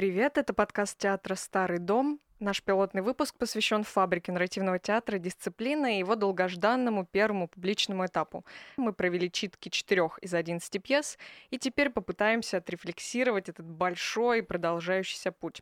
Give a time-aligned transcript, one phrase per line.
[0.00, 2.20] Привет, это подкаст театра «Старый дом».
[2.38, 8.46] Наш пилотный выпуск посвящен фабрике нарративного театра «Дисциплина» и его долгожданному первому публичному этапу.
[8.78, 11.18] Мы провели читки четырех из 11 пьес,
[11.50, 15.60] и теперь попытаемся отрефлексировать этот большой и продолжающийся путь.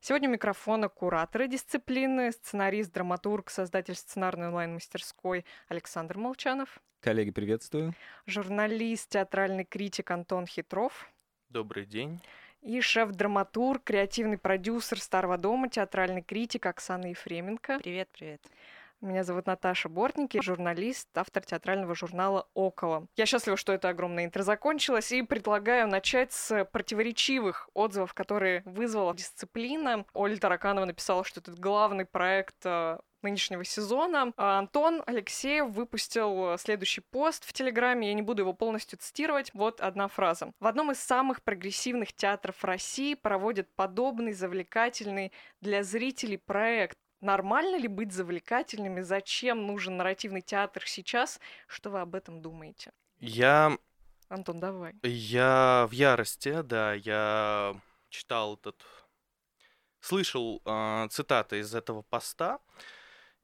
[0.00, 6.78] Сегодня у микрофона кураторы дисциплины, сценарист, драматург, создатель сценарной онлайн-мастерской Александр Молчанов.
[7.00, 7.94] Коллеги, приветствую.
[8.26, 11.10] Журналист, театральный критик Антон Хитров.
[11.48, 12.20] Добрый день
[12.62, 17.78] и шеф-драматург, креативный продюсер Старого дома, театральный критик Оксана Ефременко.
[17.78, 18.40] Привет, привет.
[19.02, 23.06] Меня зовут Наташа Бортники, журналист, автор театрального журнала «Около».
[23.16, 29.14] Я счастлива, что это огромное интро закончилось, и предлагаю начать с противоречивых отзывов, которые вызвала
[29.14, 30.04] дисциплина.
[30.12, 34.34] Оля Тараканова написала, что это главный проект э, нынешнего сезона.
[34.36, 39.50] А Антон Алексеев выпустил следующий пост в Телеграме, я не буду его полностью цитировать.
[39.54, 40.52] Вот одна фраза.
[40.60, 46.98] В одном из самых прогрессивных театров России проводят подобный завлекательный для зрителей проект.
[47.20, 49.02] Нормально ли быть завлекательными?
[49.02, 51.38] Зачем нужен нарративный театр сейчас?
[51.66, 52.92] Что вы об этом думаете?
[53.18, 53.76] Я...
[54.28, 54.94] Антон, давай.
[55.02, 57.74] Я в ярости, да, я
[58.08, 58.82] читал этот...
[60.00, 62.58] Слышал э, цитаты из этого поста.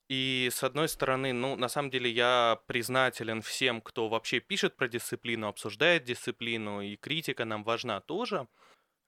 [0.09, 4.89] И с одной стороны, ну, на самом деле я признателен всем, кто вообще пишет про
[4.89, 8.47] дисциплину, обсуждает дисциплину, и критика нам важна тоже.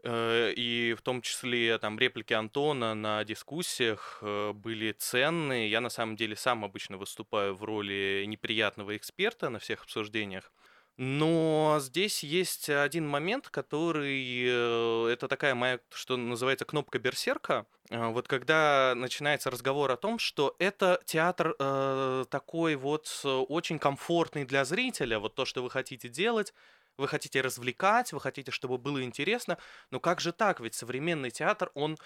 [0.04, 5.70] Э, и в том числе там реплики Антона на дискуссиях э, были ценные.
[5.70, 10.52] Я на самом деле сам обычно выступаю в роли неприятного эксперта на всех обсуждениях.
[10.96, 14.46] Но здесь есть один момент, который...
[14.48, 17.66] Э, это такая моя, что называется, кнопка берсерка.
[17.90, 24.66] Вот когда начинается разговор о том, что это театр э, такой вот очень комфортный для
[24.66, 26.52] зрителя, вот то, что вы хотите делать,
[26.98, 29.56] вы хотите развлекать, вы хотите, чтобы было интересно,
[29.90, 30.60] но как же так?
[30.60, 31.96] Ведь современный театр, он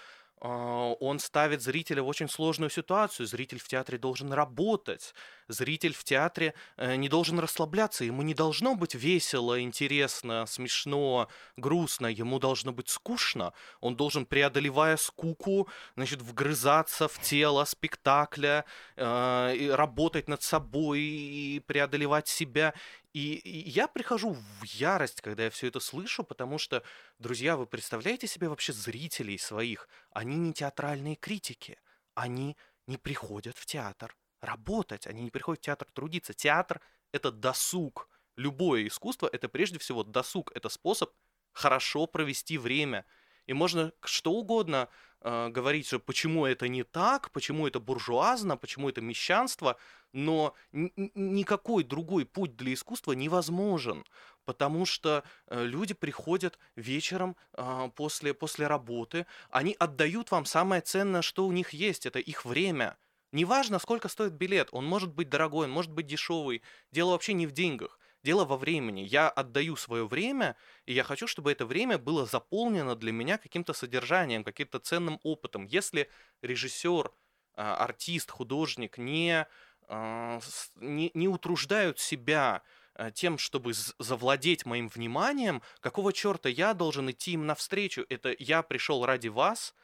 [0.43, 3.27] а, он ставит зрителя в очень сложную ситуацию.
[3.27, 5.13] Зритель в театре должен работать.
[5.47, 8.03] Зритель в театре э, не должен расслабляться.
[8.03, 12.07] Ему не должно быть весело, интересно, смешно, грустно.
[12.07, 13.53] Ему должно быть скучно.
[13.79, 18.65] Он должен, преодолевая скуку, значит, вгрызаться в тело спектакля,
[18.97, 22.73] э, работать над собой, и преодолевать себя.
[23.13, 26.83] И, я прихожу в ярость, когда я все это слышу, потому что,
[27.19, 29.87] друзья, вы представляете себе вообще зрителей своих?
[30.11, 31.79] Они не театральные критики.
[32.15, 32.57] Они
[32.87, 36.33] не приходят в театр работать, они не приходят в театр трудиться.
[36.33, 36.81] Театр—
[37.11, 38.09] это досуг.
[38.35, 41.11] Любое искусство— это прежде всего досуг, это способ
[41.51, 43.05] хорошо провести время.
[43.45, 44.87] И можно что угодно
[45.21, 49.77] э, говорить, что почему это не так, почему это буржуазно, почему это мещанство,
[50.13, 54.05] но никакой другой путь для искусства невозможен,
[54.45, 61.21] потому что э, люди приходят вечером э, после, после работы, они отдают вам самое ценное,
[61.21, 62.97] что у них есть, это их время.
[63.33, 66.61] Неважно, сколько стоит билет, он может быть дорогой, он может быть дешевый,
[66.91, 67.99] дело вообще не в деньгах.
[68.23, 69.01] Дело во времени.
[69.01, 73.73] Я отдаю свое время, и я хочу, чтобы это время было заполнено для меня каким-то
[73.73, 75.65] содержанием, каким-то ценным опытом.
[75.65, 76.09] Если
[76.41, 77.11] режиссер,
[77.55, 79.45] а, артист, художник не,
[79.89, 80.39] а,
[80.75, 82.63] не, не утруждают себя
[82.93, 88.05] а, тем, чтобы завладеть моим вниманием, какого черта я должен идти им навстречу?
[88.07, 89.75] Это я пришел ради вас,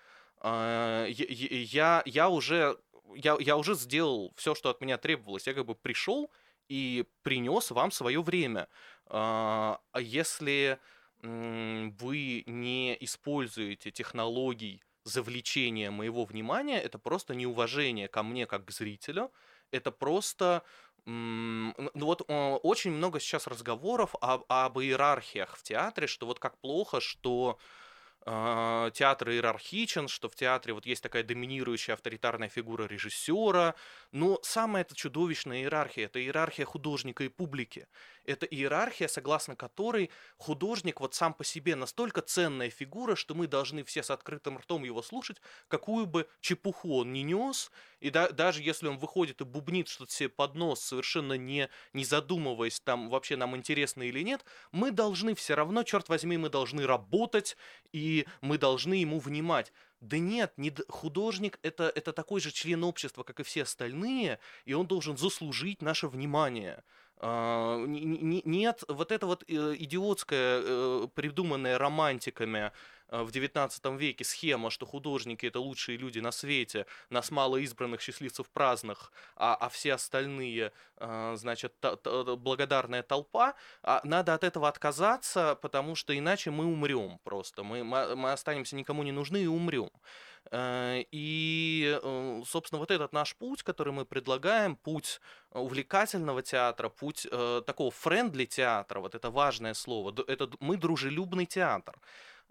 [0.42, 2.78] я, я уже
[3.16, 5.48] я, я уже сделал все, что от меня требовалось.
[5.48, 6.32] Я как бы пришел
[6.70, 8.70] и принес вам свое время.
[9.08, 10.80] А, а если
[11.22, 19.32] вы не используете технологий завлечения моего внимания, это просто неуважение ко мне как к зрителю,
[19.72, 20.64] это просто
[21.06, 27.00] ну вот очень много сейчас разговоров об, об иерархиях в театре, что вот как плохо,
[27.00, 27.58] что
[28.26, 33.76] а, театр иерархичен, что в театре вот есть такая доминирующая авторитарная фигура режиссера,
[34.12, 37.88] но самая эта чудовищная иерархия– это иерархия художника и публики.
[38.26, 43.84] Это иерархия, согласно которой художник вот сам по себе настолько ценная фигура, что мы должны
[43.84, 48.62] все с открытым ртом его слушать, какую бы чепуху он ни нес, и да, даже
[48.62, 53.36] если он выходит и бубнит что-то себе под нос, совершенно не, не задумываясь, там вообще
[53.36, 57.58] нам интересно или нет, мы должны все равно, черт возьми, мы должны работать,
[57.92, 58.09] и
[58.42, 59.72] мы должны ему внимать.
[60.02, 64.74] Да нет, не художник это, это такой же член общества, как и все остальные, и
[64.74, 66.84] он должен заслужить наше внимание.
[67.22, 72.72] Uh, нет, вот это вот э, идиотское, э, придуманное романтиками
[73.12, 78.50] в 19 веке схема, что художники это лучшие люди на свете, нас мало избранных счастливцев
[78.50, 84.68] праздных, а, а все остальные, э, значит, та, та, благодарная толпа, а надо от этого
[84.68, 89.92] отказаться, потому что иначе мы умрем просто, мы, мы останемся никому не нужны и умрем.
[90.52, 95.22] Э, и, э, собственно, вот этот наш путь, который мы предлагаем, путь
[95.52, 101.96] увлекательного театра, путь э, такого френдли театра, вот это важное слово, это мы дружелюбный театр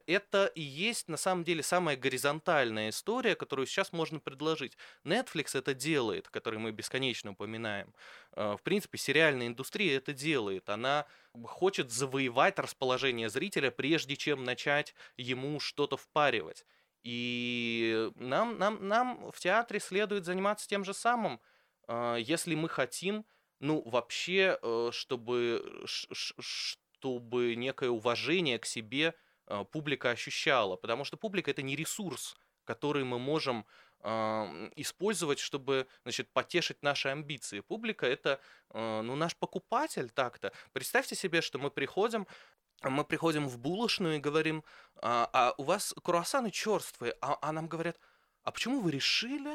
[0.08, 4.76] это и есть на самом деле самая горизонтальная история, которую сейчас можно предложить.
[5.04, 7.94] Netflix это делает, который мы бесконечно упоминаем.
[8.34, 10.70] В принципе, сериальная индустрия это делает.
[10.70, 11.06] Она
[11.44, 16.64] хочет завоевать расположение зрителя, прежде чем начать ему что-то впаривать.
[17.02, 21.40] И нам, нам, нам в театре следует заниматься тем же самым,
[21.86, 23.24] а, если мы хотим,
[23.60, 29.14] ну, вообще, э, чтобы, чтобы некое уважение к себе
[29.70, 30.76] публика ощущала.
[30.76, 33.66] Потому что публика это не ресурс, который мы можем
[34.76, 37.60] использовать, чтобы, значит, потешить наши амбиции.
[37.60, 38.40] Публика это,
[38.70, 40.52] а, ну, наш покупатель так-то.
[40.72, 42.28] Представьте себе, что мы приходим
[42.82, 44.64] мы приходим в булочную и говорим,
[44.96, 47.98] а, а у вас круассаны черствые, а, а нам говорят,
[48.44, 49.50] а почему вы решили,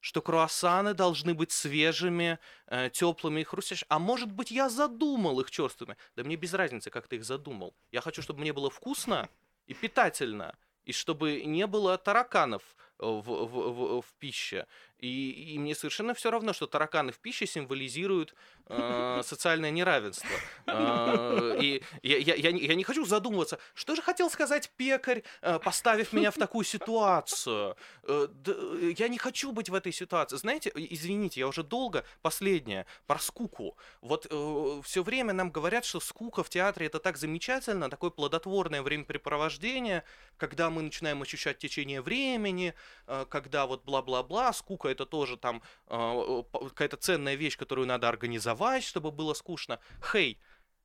[0.00, 3.86] что круассаны должны быть свежими, э, теплыми и хрустящими?
[3.88, 5.96] А может быть, я задумал их черствыми?
[6.16, 7.74] Да мне без разницы, как ты их задумал.
[7.90, 9.28] Я хочу, чтобы мне было вкусно
[9.66, 12.62] и питательно, и чтобы не было тараканов
[12.98, 14.66] в, в, в, в пище.
[14.98, 18.34] И, и мне совершенно все равно, что тараканы в пище символизируют
[18.66, 20.28] э, социальное неравенство.
[20.66, 25.22] Э, и я, я, я, не, я не хочу задумываться, что же хотел сказать пекарь,
[25.42, 27.76] э, поставив меня в такую ситуацию.
[28.02, 28.54] Э, да,
[28.96, 30.36] я не хочу быть в этой ситуации.
[30.36, 33.76] Знаете, извините, я уже долго, последнее, про скуку.
[34.00, 38.82] Вот э, все время нам говорят, что скука в театре это так замечательно, такое плодотворное
[38.82, 40.02] времяпрепровождение,
[40.36, 42.74] когда мы начинаем ощущать течение времени,
[43.06, 48.84] э, когда вот бла-бла-бла, скука это тоже там э, какая-то ценная вещь, которую надо организовать,
[48.84, 49.80] чтобы было скучно.
[50.00, 50.38] Хей,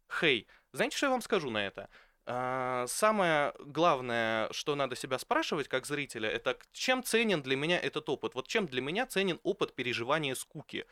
[0.09, 1.89] хей, знаете, что я вам скажу на это?
[2.25, 8.07] Uh, самое главное, что надо себя спрашивать как зрителя, это чем ценен для меня этот
[8.07, 8.33] опыт?
[8.33, 10.85] Вот чем для меня ценен опыт переживания скуки?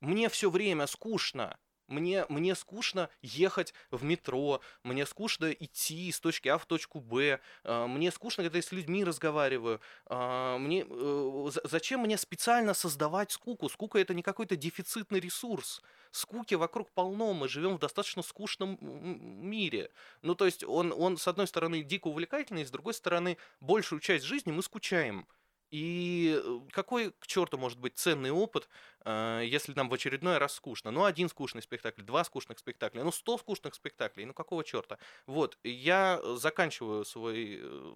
[0.00, 1.56] Мне все время скучно.
[1.86, 7.40] Мне, мне скучно ехать в метро, мне скучно идти с точки А в точку Б,
[7.64, 9.80] э, мне скучно, когда я с людьми разговариваю.
[10.06, 13.68] Э, мне, э, зачем мне специально создавать скуку?
[13.68, 15.82] Скука это не какой-то дефицитный ресурс.
[16.10, 19.90] Скуки вокруг полно, мы живем в достаточно скучном мире.
[20.22, 24.24] Ну, то есть он, он с одной стороны, дико увлекательный, с другой стороны, большую часть
[24.24, 25.26] жизни мы скучаем.
[25.70, 28.68] И э, какой к черту может быть ценный опыт,
[29.04, 30.90] э, если нам в очередной раз скучно?
[30.90, 34.98] Ну, один скучный спектакль, два скучных спектакля, ну, сто скучных спектаклей, ну, какого черта?
[35.26, 37.94] Вот, я заканчиваю свой э,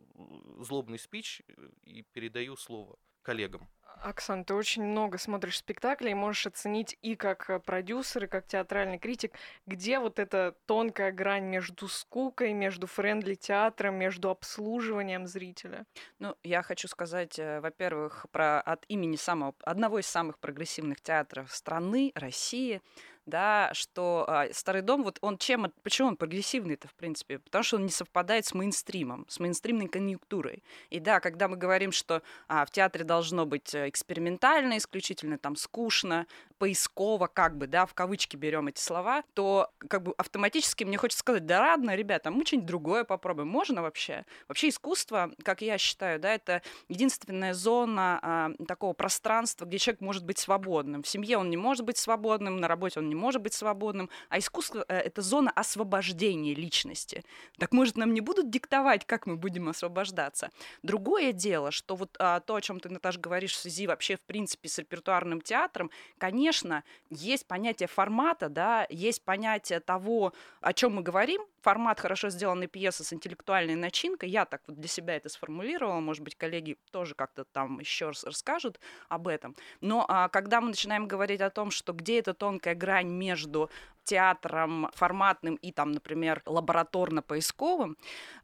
[0.61, 1.43] злобный спич
[1.85, 2.99] и передаю слово
[3.29, 3.69] коллегам.
[4.03, 8.99] Оксан, ты очень много смотришь спектаклей, можешь оценить и как э, продюсер, и как театральный
[8.99, 9.33] критик,
[9.67, 15.85] где вот эта тонкая грань между скукой, между френдли театром, между обслуживанием зрителя?
[16.21, 21.53] Ну, я хочу сказать, э, во-первых, про от имени самого одного из самых прогрессивных театров
[21.53, 22.81] страны, России,
[23.29, 27.39] да, что а, старый дом, вот он чем, почему он прогрессивный-то, в принципе?
[27.39, 30.63] Потому что он не совпадает с мейнстримом, с мейнстримной конъюнктурой.
[30.91, 35.57] И да, когда мы говорим, что а, в театре должно быть э, экспериментально, исключительно там
[35.57, 36.27] скучно,
[36.59, 41.21] поисково, как бы, да, в кавычки берем эти слова, то как бы автоматически мне хочется
[41.21, 43.49] сказать, да ладно, ребята, мы что-нибудь другое попробуем.
[43.49, 44.25] Можно вообще?
[44.49, 50.25] Вообще искусство, как я считаю, да, это единственная зона а, такого пространства, где человек может
[50.25, 51.03] быть свободным.
[51.03, 54.39] В семье он не может быть свободным, на работе он не может быть свободным, а
[54.39, 57.25] искусство э,— это зона освобождения личности.
[57.59, 60.51] Так, может, нам не будут диктовать, как мы будем освобождаться?
[60.83, 64.21] Другое дело, что вот а, то, о чем ты, Наташа, говоришь в связи вообще, в
[64.21, 71.03] принципе, с репертуарным театром, конечно, есть понятие формата, да, есть понятие того, о чем мы
[71.03, 74.31] говорим, формат хорошо сделанной пьесы с интеллектуальной начинкой.
[74.31, 78.25] Я так вот для себя это сформулировала, может быть, коллеги тоже как-то там еще раз
[78.25, 79.57] расскажут об этом.
[79.81, 83.71] Но а, когда мы начинаем говорить о том, что где эта тонкая грань между
[84.05, 87.97] театром форматным и там, например, лабораторно-поисковым,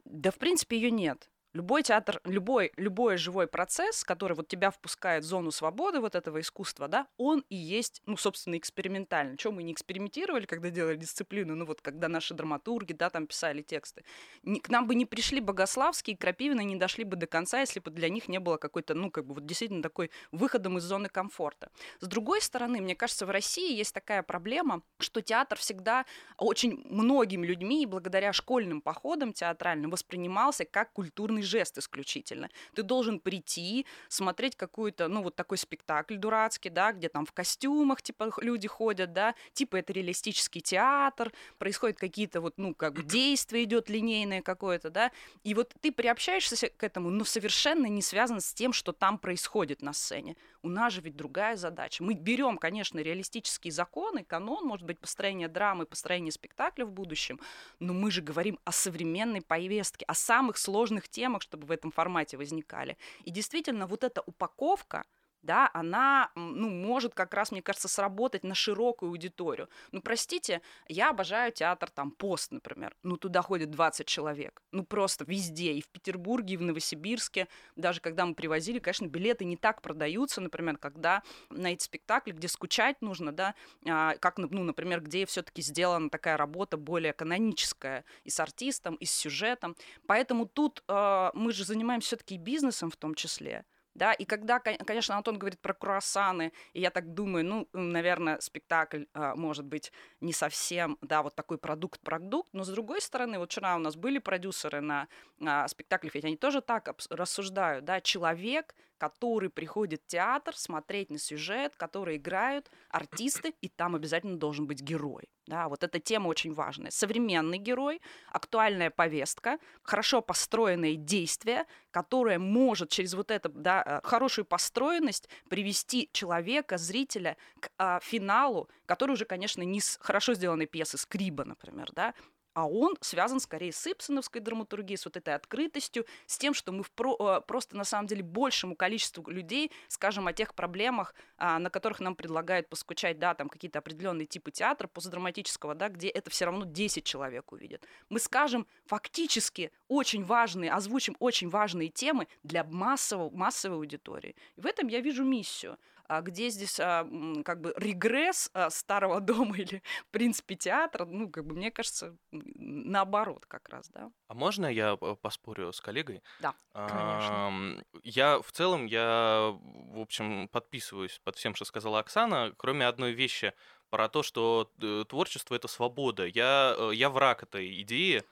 [0.04, 1.28] да, в принципе, ее нет.
[1.54, 6.40] Любой театр, любой, любой живой процесс, который вот тебя впускает в зону свободы вот этого
[6.40, 9.37] искусства, да, он и есть, ну, собственно, экспериментальный.
[9.37, 13.62] Чем мы не экспериментировали, когда делали дисциплину, ну, вот когда наши драматурги, да, там писали
[13.62, 14.04] тексты.
[14.42, 17.78] Не, к нам бы не пришли Богославские и Крапивины, не дошли бы до конца, если
[17.78, 21.08] бы для них не было какой-то, ну, как бы вот действительно такой выходом из зоны
[21.08, 21.70] комфорта.
[22.00, 26.04] С другой стороны, мне кажется, в России есть такая проблема, что театр всегда
[26.37, 32.50] очень многими людьми благодаря школьным походам театральным воспринимался как культурный жест исключительно.
[32.74, 38.02] Ты должен прийти, смотреть какую-то, ну, вот такой спектакль дурацкий, да, где там в костюмах,
[38.02, 43.64] типа, люди ходят, да, типа это реалистический театр, происходят какие-то вот, ну, как бы действие
[43.64, 48.52] идет линейное какое-то, да, и вот ты приобщаешься к этому, но совершенно не связан с
[48.52, 50.36] тем, что там происходит на сцене.
[50.64, 52.02] У нас же ведь другая задача.
[52.02, 57.38] Мы берем, конечно, реалистические законы, канон, может быть, построение драмы, построение спектакля в будущем,
[57.80, 62.38] но мы же говорим о современной повестке, о самых сложных темах, чтобы в этом формате
[62.38, 62.97] возникали.
[63.25, 65.04] И действительно, вот эта упаковка,
[65.44, 69.68] да, она, ну, может как раз, мне кажется, сработать на широкую аудиторию.
[69.92, 72.96] Ну, простите, я обожаю театр там пост, например.
[73.02, 74.62] Ну, туда ходит 20 человек.
[74.72, 77.48] Ну, просто везде, и в Петербурге, и в Новосибирске.
[77.76, 82.48] Даже когда мы привозили, конечно, билеты не так продаются, например, когда на эти спектакли, где
[82.48, 83.54] скучать нужно, да,
[83.86, 89.04] а, как, ну, например, где все-таки сделана такая работа более каноническая и с артистом, и
[89.04, 89.76] с сюжетом.
[90.06, 95.16] Поэтому тут э, мы же занимаемся все-таки бизнесом в том числе да, и когда, конечно,
[95.16, 100.32] Антон говорит про круассаны, и я так думаю, ну, наверное, спектакль а, может быть не
[100.32, 104.80] совсем, да, вот такой продукт-продукт, но с другой стороны, вот вчера у нас были продюсеры
[104.80, 105.08] на
[105.44, 111.18] а, спектаклях, ведь они тоже так рассуждают, да, человек, который приходит в театр смотреть на
[111.18, 115.24] сюжет, который играют артисты, и там обязательно должен быть герой.
[115.46, 116.90] Да, вот эта тема очень важная.
[116.90, 124.46] Современный герой, актуальная повестка, хорошо построенные действия, которое может через вот эту да, э, хорошую
[124.46, 130.96] построенность привести человека, зрителя к а, финалу, который уже, конечно, не с хорошо сделанной пьесы
[130.96, 132.14] Скриба, например, да,
[132.54, 136.82] а он связан скорее с ипсоновской драматургией, с вот этой открытостью, с тем, что мы
[136.82, 141.70] впро- э, просто на самом деле большему количеству людей скажем о тех проблемах, а, на
[141.70, 146.46] которых нам предлагают поскучать, да, там какие-то определенные типы театра постдраматического, да, где это все
[146.46, 147.87] равно 10 человек увидят.
[148.08, 154.37] Мы скажем фактически очень важные, озвучим очень важные темы для массового, массовой аудитории.
[154.56, 155.76] И в этом я вижу миссию.
[156.06, 157.06] А где здесь а,
[157.44, 162.16] как бы регресс а, старого дома или, в принципе, театра, ну, как бы, мне кажется,
[162.30, 164.11] наоборот как раз, да.
[164.28, 166.23] А можно я э, поспорю с коллегой?
[166.40, 167.84] Да, конечно.
[168.02, 173.54] Я в целом, я, в общем, подписываюсь под всем, что сказала Оксана, кроме одной вещи
[173.90, 176.26] про то, что э, творчество— это свобода.
[176.26, 178.25] Я, э, я враг этой идеи,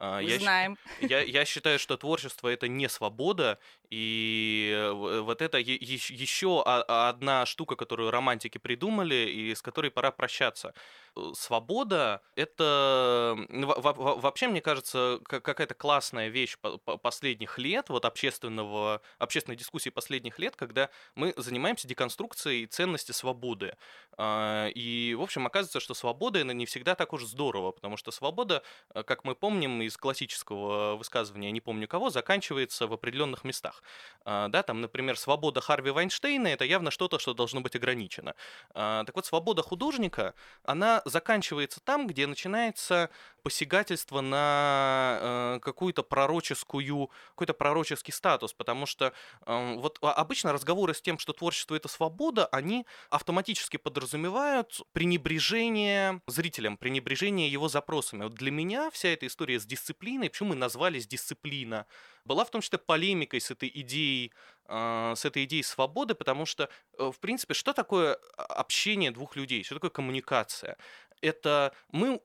[0.00, 0.78] мы я знаем.
[1.00, 3.58] Я, я считаю, что творчество это не свобода,
[3.90, 10.74] и э, вот это еще одна штука, которую романтики придумали, и с которой пора прощаться.
[11.16, 16.56] Э, свобода— это вообще, мне кажется, какая-то классная вещь
[17.02, 23.76] последних лет, вот общественного, общественной дискуссии последних лет, когда мы занимаемся деконструкцией ценности свободы.
[24.16, 28.10] А, и, в общем, оказывается, что свобода— это не всегда так уж здорово, потому что
[28.10, 28.62] свобода,
[28.94, 33.82] э, как мы помним из классического высказывания «не помню кого», заканчивается в определенных местах.
[34.24, 38.34] А, да, там, например, свобода Харви Вайнштейна— это явно что-то, что должно быть ограничено.
[38.74, 43.10] А, так вот, свобода художника, она заканчивается там, где начинается
[43.42, 49.12] посягательство на э, какую-то пророческую, какой-то пророческий статус, потому что
[49.46, 56.76] э, вот обычно разговоры с тем, что творчество это свобода, они автоматически подразумевают пренебрежение зрителям,
[56.76, 58.24] пренебрежение его запросами.
[58.24, 61.86] Вот для меня вся эта история с дисциплиной, почему мы назвались дисциплина,
[62.24, 64.32] была в том числе полемикой с этой идеей,
[64.66, 69.62] э, с этой идеей свободы, потому что, э, в принципе, что такое общение двух людей,
[69.64, 70.76] что такое коммуникация?
[71.22, 72.18] это мы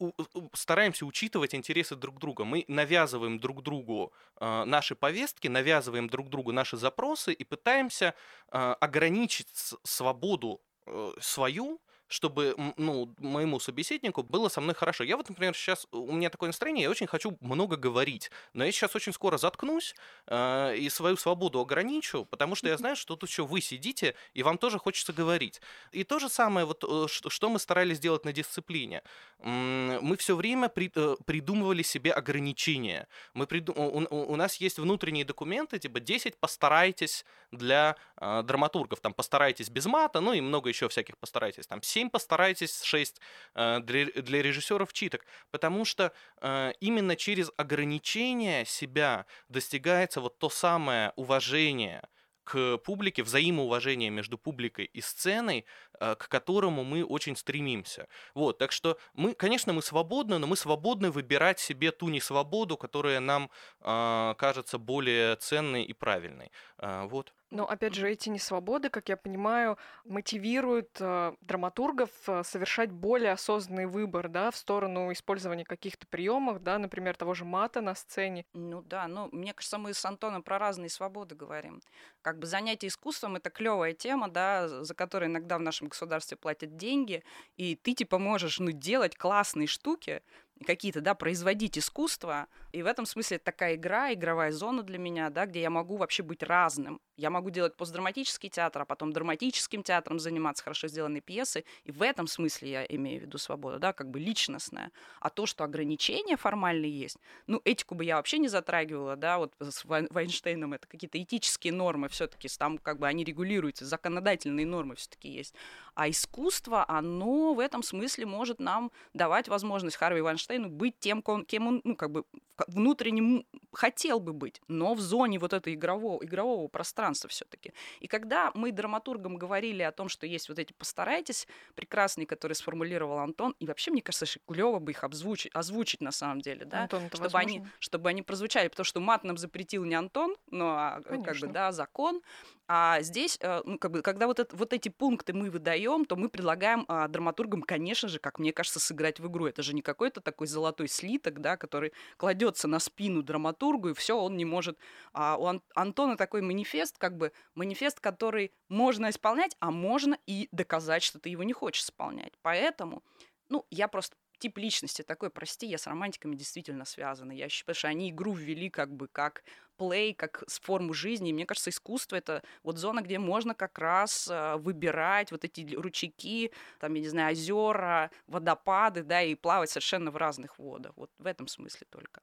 [0.53, 2.45] стараемся учитывать интересы друг друга.
[2.45, 8.13] Мы навязываем друг другу э, наши повестки, навязываем друг другу наши запросы и пытаемся
[8.49, 9.49] ограничить
[9.83, 11.81] свободу э, свою
[12.15, 15.03] чтобы ну, моему собеседнику было со мной хорошо.
[15.03, 18.71] Я вот, например, сейчас, у меня такое настроение, я очень хочу много говорить, но я
[18.71, 19.95] сейчас очень скоро заткнусь
[20.27, 24.43] э, и свою свободу ограничу, потому что я знаю, что тут еще вы сидите, и
[24.43, 25.61] вам тоже хочется говорить.
[25.91, 29.03] И то же самое, вот, э, что мы старались сделать на дисциплине.
[29.43, 33.07] Мы все время при, э, придумывали себе ограничения.
[33.33, 33.73] Мы приду...
[33.73, 39.85] у, у нас есть внутренние документы, типа 10 постарайтесь для э, драматургов, там постарайтесь без
[39.85, 43.21] мата, ну и много еще всяких постарайтесь, там 7 постарайтесь, 6
[43.55, 50.49] э, для, для режиссеров читок, потому что э, именно через ограничение себя достигается вот то
[50.49, 52.01] самое уважение,
[52.45, 55.65] к публике, взаимоуважение между публикой и сценой,
[55.99, 58.07] к которому мы очень стремимся.
[58.33, 63.19] Вот, так что мы, конечно, мы свободны, но мы свободны выбирать себе ту несвободу, которая
[63.19, 63.49] нам
[63.81, 66.51] кажется более ценной и правильной.
[66.79, 67.33] Вот.
[67.51, 73.85] Но опять же, эти несвободы, как я понимаю, мотивируют э, драматургов э, совершать более осознанный
[73.85, 78.45] выбор, да, в сторону использования каких-то приемов, да, например, того же мата на сцене.
[78.53, 81.81] Ну да, ну мне кажется, мы с Антоном про разные свободы говорим.
[82.21, 86.77] Как бы занятие искусством это клевая тема, да, за которую иногда в нашем государстве платят
[86.77, 87.23] деньги,
[87.57, 90.21] и ты типа можешь ну делать классные штуки,
[90.65, 92.47] какие-то, да, производить искусство.
[92.71, 95.97] И в этом смысле это такая игра, игровая зона для меня, да, где я могу
[95.97, 97.01] вообще быть разным.
[97.17, 101.65] Я могу делать постдраматический театр, а потом драматическим театром заниматься хорошо сделанной пьесы.
[101.83, 104.91] И в этом смысле я имею в виду свободу, да, как бы личностная.
[105.19, 109.53] А то, что ограничения формальные есть, ну, этику бы я вообще не затрагивала, да, вот
[109.59, 114.95] с Вайнштейном это какие-то этические нормы все таки там как бы они регулируются, законодательные нормы
[114.95, 115.53] все таки есть.
[115.95, 121.67] А искусство, оно в этом смысле может нам давать возможность Харви Вайнштейну быть тем, кем
[121.67, 122.23] он, ну, как бы
[122.67, 127.73] внутренне хотел бы быть, но в зоне вот этого игрового, игрового пространства все-таки.
[127.99, 133.19] И когда мы драматургам говорили о том, что есть вот эти «постарайтесь», прекрасные, которые сформулировал
[133.19, 136.83] Антон, и вообще, мне кажется, что клево бы их обзвучить, озвучить на самом деле, да,
[136.83, 141.01] Антон, чтобы, они, чтобы они прозвучали, потому что мат нам запретил не Антон, но а,
[141.01, 142.21] как бы, да, закон,
[142.67, 146.15] а здесь, э, ну, как бы, когда вот, это, вот эти пункты мы выдаем, то
[146.15, 149.45] мы предлагаем а, драматургам, конечно же, как мне кажется, сыграть в игру.
[149.45, 154.19] Это же не какой-то такой золотой слиток, да, который кладется на спину драматургу, и все,
[154.19, 154.77] он не может.
[155.13, 160.49] А у Ан- Антона такой манифест, как бы манифест, который можно исполнять, а можно и
[160.51, 162.33] доказать, что ты его не хочешь исполнять.
[162.41, 163.01] Поэтому,
[163.47, 167.31] ну, я просто тип личности такой, прости, я с романтиками действительно связана.
[167.31, 169.43] Я считаю, что они игру ввели как бы как
[169.77, 171.29] плей, как с форму жизни.
[171.29, 175.75] И мне кажется, искусство— это вот зона, где можно как раз э, выбирать вот эти
[175.75, 180.93] ручейки, там, я не знаю, озера, водопады, да, и плавать совершенно в разных водах.
[180.95, 182.21] Вот в этом смысле только.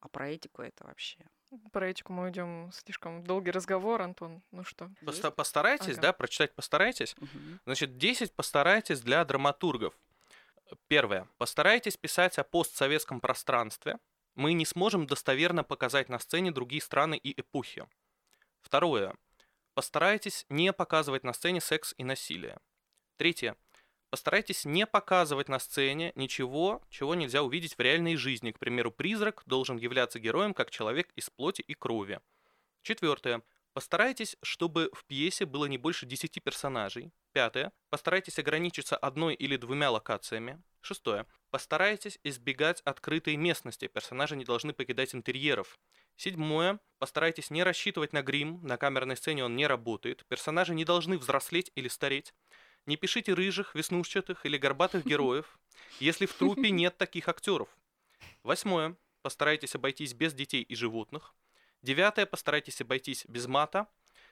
[0.00, 1.18] А про этику это вообще...
[1.72, 4.42] Про этику мы уйдем слишком долгий разговор, Антон.
[4.50, 4.90] Ну что?
[5.02, 6.02] Поста- постарайтесь, ага.
[6.02, 7.16] да, прочитать постарайтесь.
[7.18, 7.58] Угу.
[7.64, 9.94] Значит, 10 постарайтесь для драматургов.
[10.88, 11.26] Первое.
[11.38, 13.98] Постарайтесь писать о постсоветском пространстве.
[14.38, 17.88] Мы не сможем достоверно показать на сцене другие страны и эпохи.
[18.60, 19.16] Второе.
[19.74, 22.60] Постарайтесь не показывать на сцене секс и насилие.
[23.16, 23.56] Третье.
[24.10, 28.52] Постарайтесь не показывать на сцене ничего, чего нельзя увидеть в реальной жизни.
[28.52, 32.20] К примеру, призрак должен являться героем как человек из плоти и крови.
[32.82, 33.42] Четвертое.
[33.72, 37.10] Постарайтесь, чтобы в пьесе было не больше 10 персонажей.
[37.32, 37.72] Пятое.
[37.90, 40.62] Постарайтесь ограничиться одной или двумя локациями.
[40.80, 41.26] Шестое.
[41.50, 43.88] Постарайтесь избегать открытой местности.
[43.88, 45.78] Персонажи не должны покидать интерьеров.
[46.16, 46.78] Седьмое.
[46.98, 48.60] Постарайтесь не рассчитывать на грим.
[48.62, 50.24] На камерной сцене он не работает.
[50.28, 52.34] Персонажи не должны взрослеть или стареть.
[52.86, 55.58] Не пишите рыжих, веснушчатых или горбатых героев,
[56.00, 57.68] если в трупе нет таких актеров.
[58.42, 58.96] Восьмое.
[59.22, 61.34] Постарайтесь обойтись без детей и животных.
[61.82, 62.26] Девятое.
[62.26, 63.88] Постарайтесь обойтись без мата.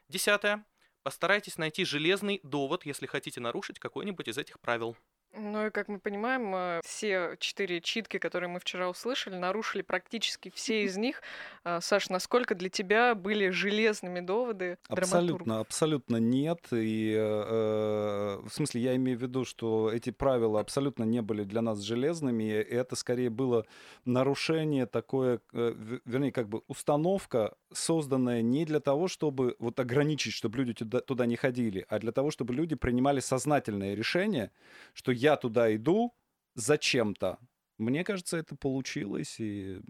[0.09, 0.65] Десятое.
[1.03, 4.97] Постарайтесь найти железный довод, если хотите нарушить какой-нибудь из этих правил.
[5.35, 10.51] Ну и как мы понимаем, э, все четыре читки, которые мы вчера услышали, нарушили практически
[10.55, 11.23] все из них.
[11.65, 16.61] А, Саш, насколько для тебя были железными доводы Абсолютно, абсолютно нет.
[16.73, 21.61] И э, в смысле, я имею в виду, что эти правила абсолютно не были для
[21.61, 22.45] нас железными.
[22.45, 23.67] И это скорее было
[24.05, 30.59] нарушение такое, э, вернее, как бы установка, созданная не для того, чтобы вот ограничить, чтобы
[30.59, 34.51] люди туда, туда не ходили, а для того, чтобы люди принимали сознательное решение,
[34.95, 36.15] что я туда иду
[36.55, 37.39] зачем-то.
[37.79, 39.81] Мне кажется, это получилось, и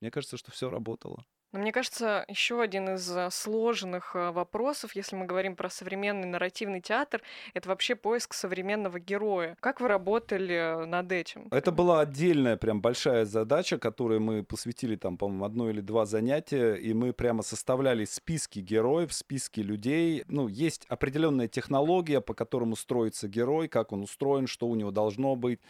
[0.00, 1.24] мне кажется, что все работало.
[1.56, 6.28] Но мне кажется, еще один из э, сложных э, вопросов, если мы говорим про современный
[6.28, 7.22] нарративный театр,
[7.54, 9.56] это вообще поиск современного героя.
[9.60, 11.48] Как вы работали над этим?
[11.50, 16.74] Это была отдельная прям большая задача, которой мы посвятили там, по-моему, одно или два занятия,
[16.74, 20.24] и мы прямо составляли списки героев, списки людей.
[20.28, 25.36] Ну, есть определенная технология, по которому строится герой, как он устроен, что у него должно
[25.36, 25.60] быть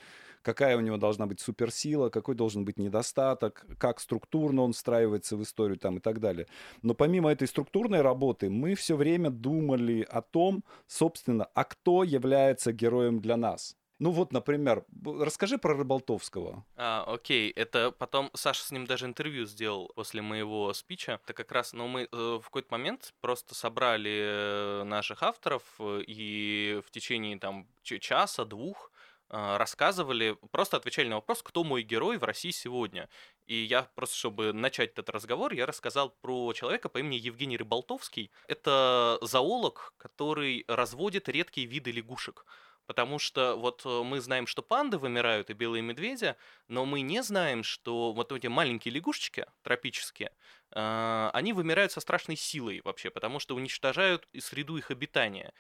[0.46, 5.42] какая у него должна быть суперсила, какой должен быть недостаток, как структурно он встраивается в
[5.42, 6.46] историю там, и так далее.
[6.82, 12.72] Но помимо этой структурной работы, мы все время думали о том, собственно, а кто является
[12.72, 13.76] героем для нас.
[13.98, 16.64] Ну вот, например, расскажи про Рыболтовского.
[16.76, 21.18] А, окей, это потом Саша с ним даже интервью сделал после моего спича.
[21.24, 26.02] Это как раз, ну мы э, в какой-то момент просто собрали э, наших авторов э,
[26.06, 28.95] и в течение там часа, двух а,
[29.28, 33.08] рассказывали, просто отвечали на вопрос, кто мой герой в России сегодня.
[33.46, 38.30] И я просто, чтобы начать этот разговор, я рассказал про человека по имени Евгений Рыболтовский.
[38.48, 42.44] Это зоолог, который разводит редкие виды лягушек.
[42.86, 46.36] Потому что вот э, мы знаем, что панды вымирают и белые медведи,
[46.68, 50.30] но мы не знаем, что вот эти маленькие лягушечки тропические,
[50.70, 55.52] э, они вымирают со страшной силой вообще, потому что уничтожают среду их обитания.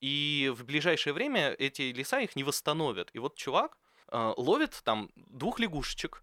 [0.00, 3.10] И в ближайшее время эти леса их не восстановят.
[3.12, 3.78] И вот чувак
[4.08, 6.22] э, ловит там двух лягушечек,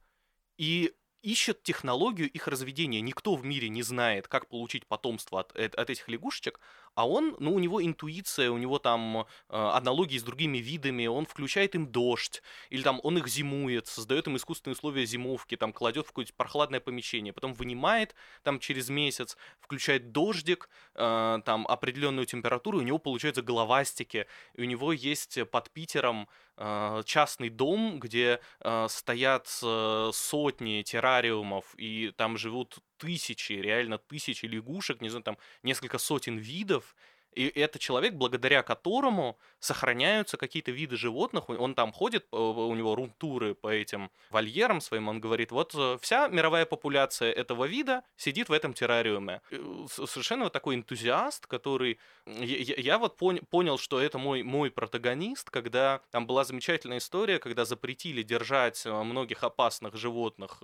[0.58, 3.02] и ищет технологию их разведения.
[3.02, 6.60] Никто в мире не знает, как получить потомство от, от этих лягушечек,
[6.96, 11.26] а он, ну, у него интуиция, у него там э, аналогии с другими видами, он
[11.26, 16.06] включает им дождь, или там он их зимует, создает им искусственные условия зимовки, там кладет
[16.06, 22.80] в какое-то прохладное помещение, потом вынимает там через месяц, включает дождик, э, там определенную температуру,
[22.80, 26.28] у него получаются головастики, и у него есть под Питером
[26.58, 28.40] э, частный дом, где
[28.88, 35.98] стоят э, сотни террариумов, и там живут тысячи, реально тысячи лягушек, не знаю, там несколько
[35.98, 36.96] сотен видов,
[37.34, 41.50] и это человек, благодаря которому сохраняются какие-то виды животных.
[41.50, 45.08] Он там ходит, э, у него рунтуры по этим вольерам своим.
[45.08, 49.42] Он говорит, вот э, вся мировая популяция этого вида сидит в этом террариуме.
[49.50, 52.00] Э, совершенно вот такой энтузиаст, который...
[52.26, 57.64] Я, вот пон- понял, что это мой, мой протагонист, когда там была замечательная история, когда
[57.64, 60.62] запретили держать многих опасных животных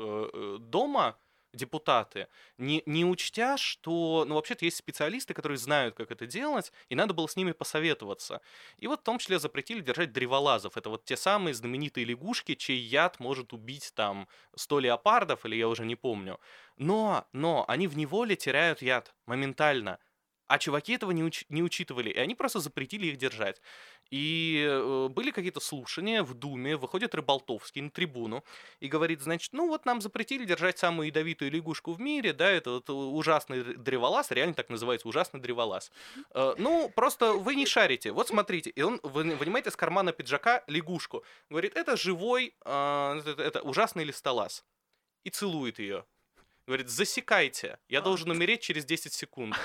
[0.60, 1.16] дома,
[1.58, 6.96] депутаты, не, не учтя, что, ну, вообще-то есть специалисты, которые знают, как это делать, и
[6.96, 8.42] надо было с ними посоветоваться.
[8.78, 10.78] И вот в том числе запретили держать древолазов.
[10.78, 15.68] Это вот те самые знаменитые лягушки, чей яд может убить там 100 леопардов, или я
[15.68, 16.40] уже не помню.
[16.78, 20.00] Но, но, они в неволе теряют яд моментально.
[20.48, 23.62] А чуваки этого не, уч- не учитывали, и они просто запретили их держать.
[24.10, 28.44] И э, были какие-то слушания в Думе, выходит Рыболтовский на трибуну
[28.80, 32.72] и говорит, значит, ну вот нам запретили держать самую ядовитую лягушку в мире, да, это
[32.72, 35.92] вот ужасный древолаз, реально так называется, ужасный древолаз.
[36.34, 41.26] Э, ну, просто вы не шарите, вот смотрите, и он вынимает из кармана пиджака лягушку,
[41.50, 44.64] говорит, это живой, э, это, это ужасный листолаз,
[45.26, 46.06] и целует ее.
[46.66, 49.56] Говорит, засекайте, я должен умереть через 10 секунд.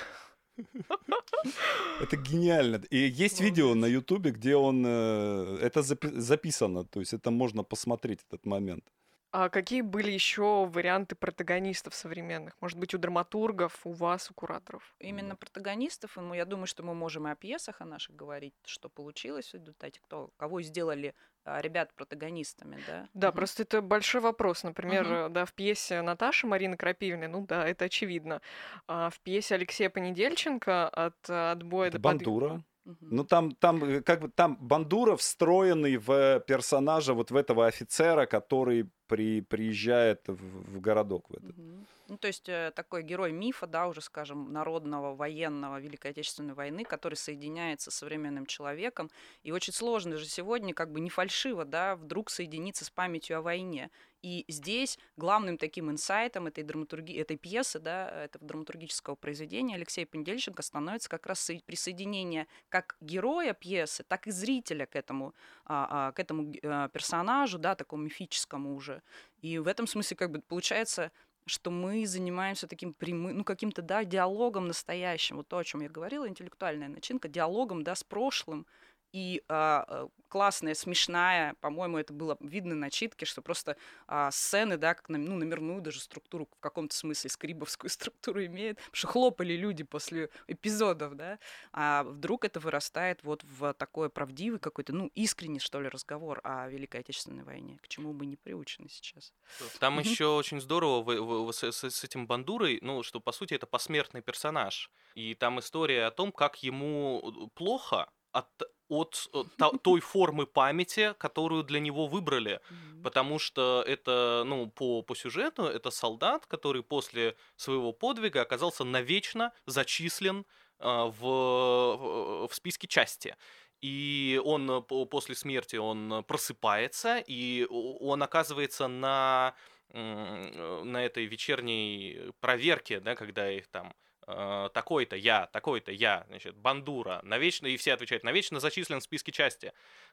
[2.01, 2.77] Это гениально.
[2.91, 4.85] И есть видео на Ютубе, где он...
[4.87, 8.85] Э, это записано, то есть это можно посмотреть этот момент.
[9.33, 12.55] А какие были еще варианты протагонистов современных?
[12.61, 14.95] Может быть, у драматургов, у вас, у кураторов?
[14.99, 18.91] Именно протагонистов, ну, я думаю, что мы можем и о пьесах о наших говорить, что
[18.91, 21.15] получилось в результате, кто, кого сделали
[21.45, 23.09] а, ребят протагонистами, да?
[23.15, 23.37] Да, угу.
[23.37, 24.65] просто это большой вопрос.
[24.65, 25.33] Например, угу.
[25.33, 28.43] да, в пьесе Наташи Марины Крапивиной, ну да, это очевидно.
[28.87, 32.49] А в пьесе Алексея Понедельченко от отбоя это до Бандура.
[32.51, 32.63] Под...
[32.85, 32.97] Угу.
[33.01, 38.27] Ну там, там, э, как бы там Бандура встроенный в персонажа вот в этого офицера,
[38.27, 41.59] который при, приезжает в, в городок в этот.
[41.59, 41.87] Угу.
[42.09, 46.85] Ну, то есть э, такой герой мифа, да, уже, скажем, народного, военного Великой Отечественной войны,
[46.85, 49.11] который соединяется с современным человеком.
[49.45, 53.43] И очень сложно же сегодня, как бы не фальшиво, да, вдруг соединиться с памятью о
[53.43, 53.91] войне.
[54.23, 60.63] И здесь главным таким инсайтом этой драматургии, этой пьесы, да, этого драматургического произведения Алексея Пендельченко
[60.63, 66.21] становится как раз присоединение как героя пьесы, так и зрителя к этому, а, а, к
[66.21, 69.03] этому а, персонажу, да, такому мифическому уже.
[69.41, 71.11] И в этом смысле как бы получается
[71.45, 75.89] что мы занимаемся таким прямым, ну, каким-то, да, диалогом настоящим, вот то, о чем я
[75.89, 78.65] говорила, интеллектуальная начинка, диалогом, да, с прошлым,
[79.13, 84.79] и а, э, классная, смешная, по-моему, это было видно на читке, что просто а, сцены,
[84.79, 89.53] да, как ну, номерную даже структуру, в каком-то смысле скрибовскую структуру имеет, потому что хлопали
[89.53, 91.39] люди после эпизодов, да,
[91.73, 96.69] а вдруг это вырастает вот в такой правдивый какой-то, ну, искренний, что ли, разговор о
[96.69, 99.35] Великой Отечественной войне, к чему мы не приучены сейчас.
[99.79, 104.91] Там еще очень здорово с, с этим Бандурой, ну, что, по сути, это посмертный персонаж,
[105.15, 108.49] и там история о том, как ему плохо, от
[108.93, 112.61] от э, той формы памяти, которую для него выбрали.
[113.03, 119.53] Потому что это, ну, по, по сюжету, это солдат, который после своего подвига оказался навечно
[119.67, 120.45] зачислен
[120.79, 123.37] э, в, в списке части.
[123.81, 129.55] И он э, после смерти он просыпается, и он оказывается на,
[129.93, 137.21] на этой вечерней проверке, да, когда их там Э, такой-то я, такой-то я, значит, Бандура,
[137.25, 139.73] навечно, и все отвечают, навечно зачислен в списке части.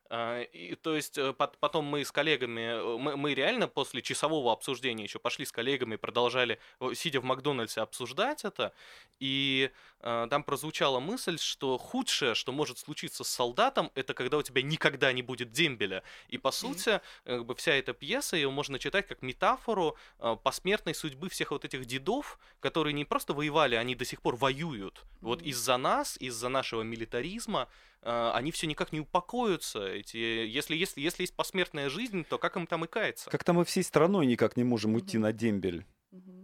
[0.10, 5.04] Э, и, то есть э, потом мы с коллегами, мы, мы реально после часового обсуждения
[5.04, 6.60] еще пошли с коллегами, продолжали,
[6.94, 8.74] сидя в Макдональдсе, обсуждать это,
[9.20, 14.62] и там прозвучала мысль, что худшее, что может случиться с солдатом, это когда у тебя
[14.62, 16.04] никогда не будет дембеля.
[16.30, 19.98] И по сути, как бы вся эта пьеса, ее можно читать как метафору
[20.44, 25.06] посмертной судьбы всех вот этих дедов, которые не просто воевали, они до сих пор воюют.
[25.22, 27.68] Вот из-за нас, из-за нашего милитаризма,
[28.02, 29.86] э, они все никак не упокоятся.
[29.86, 33.30] Эти, если, если, если есть посмертная жизнь, то как им там и каяться?
[33.30, 35.86] Как-то мы всей страной никак не можем уйти на дембель.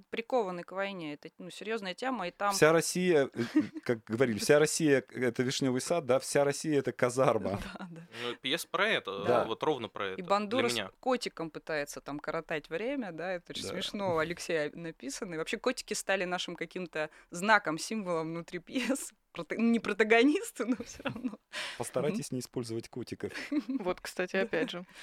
[0.09, 1.15] Прикованы к войне.
[1.15, 2.53] Это ну, серьезная тема, и там...
[2.53, 7.59] Вся Россия, э, как говорили, вся Россия— это вишневый сад, да, вся Россия— это казарма.
[7.79, 8.07] Да, да.
[8.23, 9.45] Ну, пьеса про это, Да.
[9.45, 10.21] вот ровно про это.
[10.21, 13.69] И Бандура с котиком пытается там коротать время, да, это очень Да.
[13.69, 15.35] смешно, у Алексея написано.
[15.35, 19.13] И вообще котики стали нашим каким-то знаком, символом внутри пьес.
[19.35, 21.37] Прото- Не протагонисты, но все равно.
[21.77, 23.31] Постарайтесь не использовать котиков.
[23.79, 24.85] Вот, кстати, опять же.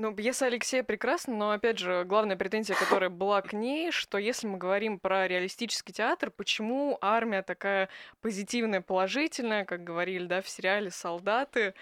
[0.00, 4.46] Ну, пьеса Алексея прекрасна, но, опять же, главная претензия, которая была к ней, что если
[4.46, 7.88] мы говорим про реалистический театр, почему армия такая
[8.20, 11.74] позитивная, положительная, как говорили, да, в сериале «Солдаты»,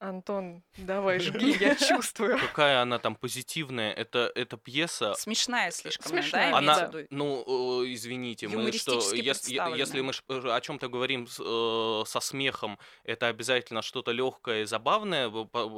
[0.00, 2.38] Антон, давай жги, я чувствую.
[2.38, 8.70] Какая она там позитивная, это, это пьеса, Смешная слишком, Смешная, да, Она, ну, извините, мы
[8.72, 14.12] что, если, если мы э, о чем-то говорим с- э, со смехом, это обязательно что-то
[14.12, 15.28] легкое и забавное.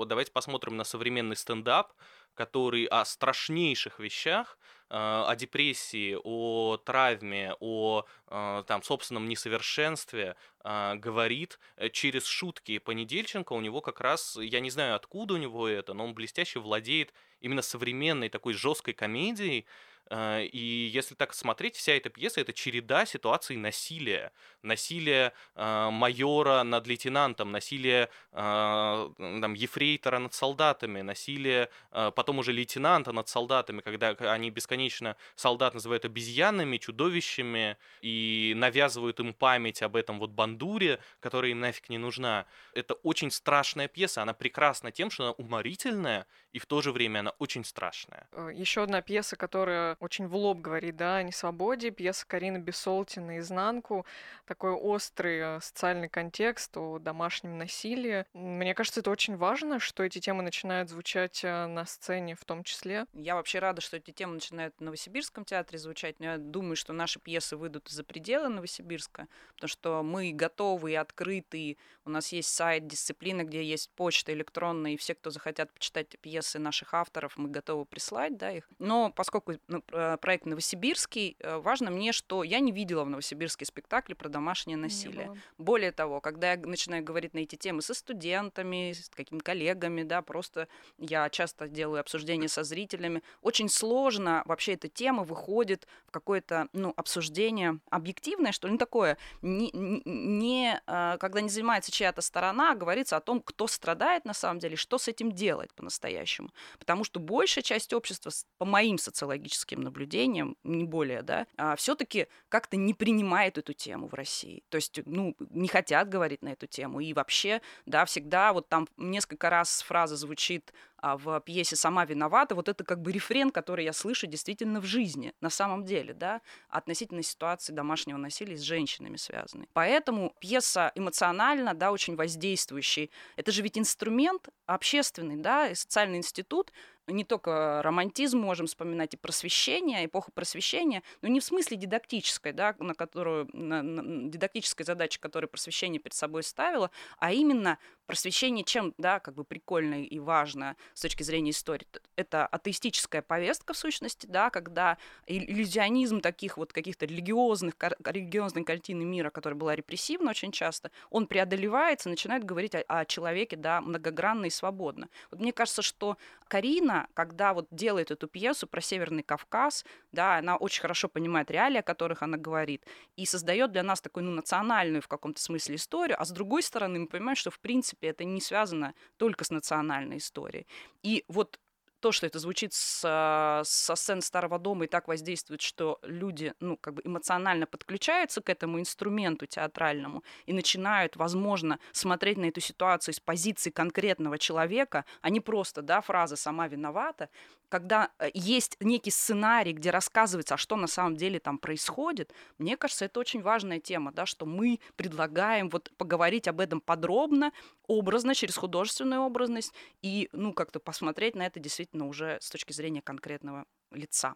[0.06, 1.92] Давайте посмотрим на современный стендап,
[2.34, 4.58] который о страшнейших вещах,
[4.90, 13.52] о депрессии, о травме, о э, там собственном несовершенстве э, говорит э, через шутки Понедельченко.
[13.52, 17.12] У него как раз, я не знаю, откуда у него это, но он блестяще владеет
[17.40, 19.64] именно современной такой жесткой комедией,
[20.10, 24.32] И если так смотреть, вся эта пьеса это череда ситуаций насилия.
[24.62, 32.52] Насилие э, майора над лейтенантом, насилие э, там, ефрейтора над солдатами, насилие э, потом уже
[32.52, 39.94] лейтенанта над солдатами, когда они бесконечно солдат называют обезьянами, чудовищами и навязывают им память об
[39.94, 42.46] этом вот бандуре, которая им нафиг не нужна.
[42.74, 47.20] Это очень страшная пьеса, она прекрасна тем, что она уморительная и в то же время
[47.20, 48.28] она очень страшная.
[48.52, 54.06] Еще одна пьеса, которая очень в лоб говорит, да, о несвободе, пьеса Карины Бессолти «Наизнанку»,
[54.46, 58.24] такой острый э, социальный контекст о домашнем насилии.
[58.32, 62.64] Мне кажется, это очень важно, что эти темы начинают звучать э, на сцене в том
[62.64, 63.04] числе.
[63.12, 66.92] Я вообще рада, что эти темы начинают в Новосибирском театре звучать, но я думаю, что
[66.94, 72.48] наши пьесы выйдут за пределы Новосибирска, потому что мы готовы и открыты, у нас есть
[72.48, 77.50] сайт дисциплины, где есть почта электронная, и все, кто захотят почитать пьесы наших авторов, мы
[77.50, 78.66] готовы прислать, да, их.
[78.78, 79.82] Но поскольку ну,
[80.16, 84.82] проект новосибирский, э, важно мне, что я не видела в Новосибирске спектакли про домашнее Не
[84.82, 85.32] насилие.
[85.58, 90.22] Более того, когда я начинаю говорить на эти темы со студентами, с какими коллегами, да,
[90.22, 96.68] просто я часто делаю обсуждения со зрителями, очень сложно вообще эта тема выходит в какое-то,
[96.72, 102.72] ну, обсуждение объективное, что ли, ну, такое, не, не- а, когда не занимается чья-то сторона,
[102.72, 106.50] а говорится о том, кто страдает на самом деле, что с этим делать по-настоящему.
[106.78, 112.94] Потому что большая часть общества, по моим социологическим наблюдениям, не более, да, все-таки как-то не
[112.94, 114.62] принимает эту тему в России.
[114.68, 117.00] То есть, ну, не хотят говорить на эту тему.
[117.00, 122.54] И вообще, да, всегда вот там несколько раз фраза звучит а, в пьесе «Сама виновата»,
[122.54, 126.40] вот это как бы рефрен, который я слышу действительно в жизни, на самом деле, да,
[126.68, 129.68] относительно ситуации домашнего насилия с женщинами связанной.
[129.72, 133.10] Поэтому пьеса эмоционально, да, очень воздействующий.
[133.36, 136.72] Это же ведь инструмент общественный, да, и социальный институт,
[137.06, 142.74] не только романтизм можем вспоминать и просвещение, эпоху просвещения, но не в смысле дидактической, да,
[142.78, 148.94] на которую, на- на- дидактической задачи, которую просвещение перед собой ставило, а именно просвещение чем,
[148.98, 151.86] да, как бы прикольно и важно с точки зрения истории.
[152.16, 157.74] Это атеистическая повестка, в сущности, да, когда ил- иллюзионизм таких вот каких-то религиозных,
[158.04, 163.56] религиозной картины мира, которая была репрессивна очень часто, он преодолевается, начинает говорить о, о человеке,
[163.56, 165.08] да, многогранно и свободно.
[165.30, 166.16] Вот мне кажется, что
[166.48, 171.78] Карина, когда вот делает эту пьесу про Северный Кавказ, да, она очень хорошо понимает реалии,
[171.78, 172.84] о которых она говорит,
[173.16, 176.98] и создает для нас такую, ну, национальную в каком-то смысле историю, а с другой стороны
[177.00, 180.66] мы понимаем, что, в принципе, это не связано только с национальной историей.
[181.02, 181.58] И вот
[182.00, 186.54] то, что это звучит с, а, со сцены Старого дома и так воздействует, что люди,
[186.60, 192.60] ну, как бы эмоционально подключаются к этому инструменту театральному и начинают, возможно, смотреть на эту
[192.60, 197.28] ситуацию с позиции конкретного человека, а не просто, да, фраза «сама виновата»,
[197.70, 202.76] когда э, есть некий сценарий, где рассказывается, а что на самом деле там происходит, мне
[202.76, 207.52] кажется, это очень важная тема, да, что мы предлагаем вот поговорить об этом подробно,
[207.86, 213.02] образно, через художественную образность, и, ну, как-то посмотреть на это действительно уже с точки зрения
[213.02, 214.34] конкретного лица.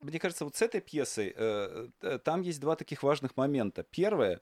[0.00, 3.82] Мне кажется, вот с этой пьесой э, э, там есть два таких важных момента.
[3.82, 4.40] Первое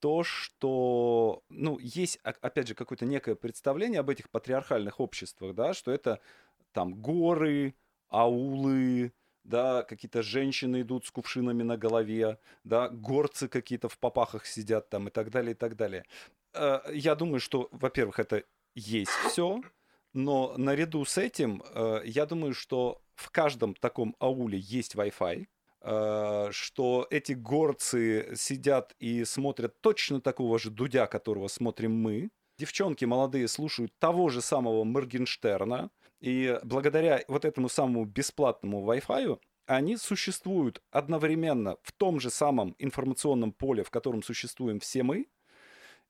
[0.00, 5.90] то, что, ну, есть, опять же, какое-то некое представление об этих патриархальных обществах, да, что
[5.92, 6.20] это
[6.72, 7.74] там горы,
[8.10, 9.12] аулы,
[9.44, 15.08] да, какие-то женщины идут с кувшинами на голове, да, горцы какие-то в попахах сидят там
[15.08, 16.04] и так далее, и так далее.
[16.52, 19.62] Э, я думаю, что, во-первых, это есть все,
[20.14, 25.46] но наряду с этим, э, я думаю, что в каждом таком ауле есть Wi-Fi,
[25.80, 32.30] э, что эти горцы сидят и смотрят точно такого же Дудя, которого смотрим мы.
[32.58, 39.96] Девчонки молодые слушают того же самого Моргенштерна, и благодаря вот этому самому бесплатному Wi-Fi они
[39.96, 45.26] существуют одновременно в том же самом информационном поле, в котором существуем все мы,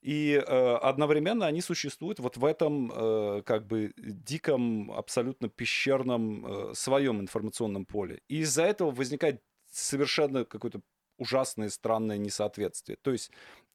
[0.04, 6.74] и э, одновременно они существуют вот в этом э, как бы диком, абсолютно пещерном э,
[6.74, 8.20] своем информационном поле.
[8.28, 10.82] И из-за этого возникает совершенно какое-то
[11.16, 12.98] ужасное, странное несоответствие.
[13.00, 13.30] То есть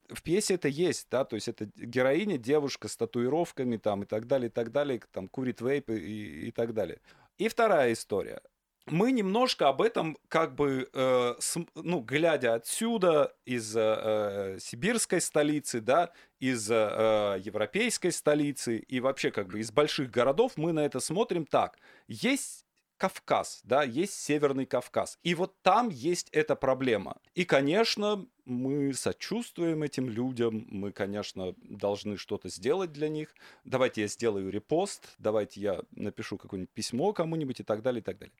[0.08, 4.28] в пьесе это есть, да, то есть это героиня, девушка с татуировками там и так
[4.28, 7.00] далее, и так далее, там курит вейп и, и так далее.
[7.40, 8.44] И вторая история.
[8.90, 15.82] Мы немножко об этом, как бы, э, с, ну, глядя отсюда, из э, сибирской столицы,
[15.82, 21.00] да, из э, европейской столицы и вообще как бы из больших городов, мы на это
[21.00, 21.78] смотрим так.
[22.08, 22.66] Есть
[23.00, 25.18] Кавказ, да, есть Северный Кавказ.
[25.24, 27.18] И вот там есть эта проблема.
[27.34, 33.34] И, конечно, мы сочувствуем этим людям, мы, конечно, должны что-то сделать для них.
[33.64, 38.18] Давайте я сделаю репост, давайте я напишу какое-нибудь письмо кому-нибудь и так далее, и так
[38.20, 38.36] далее.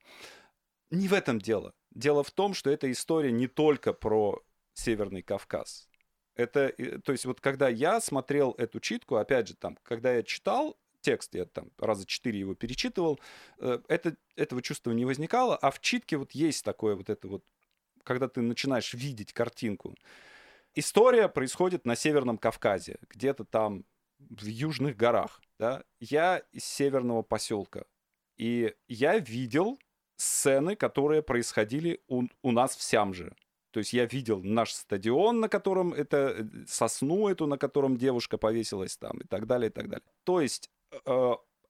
[0.92, 1.74] Не в этом дело.
[1.92, 4.44] Дело в том, что эта история не только про
[4.74, 5.88] Северный Кавказ.
[6.36, 10.78] Это, то есть вот когда я смотрел эту читку, опять же, там, когда я читал
[11.02, 13.20] текст, я там раза четыре его перечитывал,
[13.60, 17.44] э, это, этого чувства не возникало, а в читке вот есть такое вот это вот,
[18.04, 19.96] когда ты начинаешь видеть картинку.
[20.76, 23.86] История происходит на Северном Кавказе, где-то там
[24.20, 25.42] в южных горах.
[25.58, 25.84] Да?
[26.00, 27.86] Я из северного поселка.
[28.38, 29.80] И я видел
[30.16, 33.36] сцены, которые происходили у, у нас в Сямже.
[33.72, 38.38] То есть я видел наш стадион, на котором это э, сосну эту, на котором девушка
[38.38, 40.06] повесилась там и так далее, и так далее.
[40.24, 40.72] То есть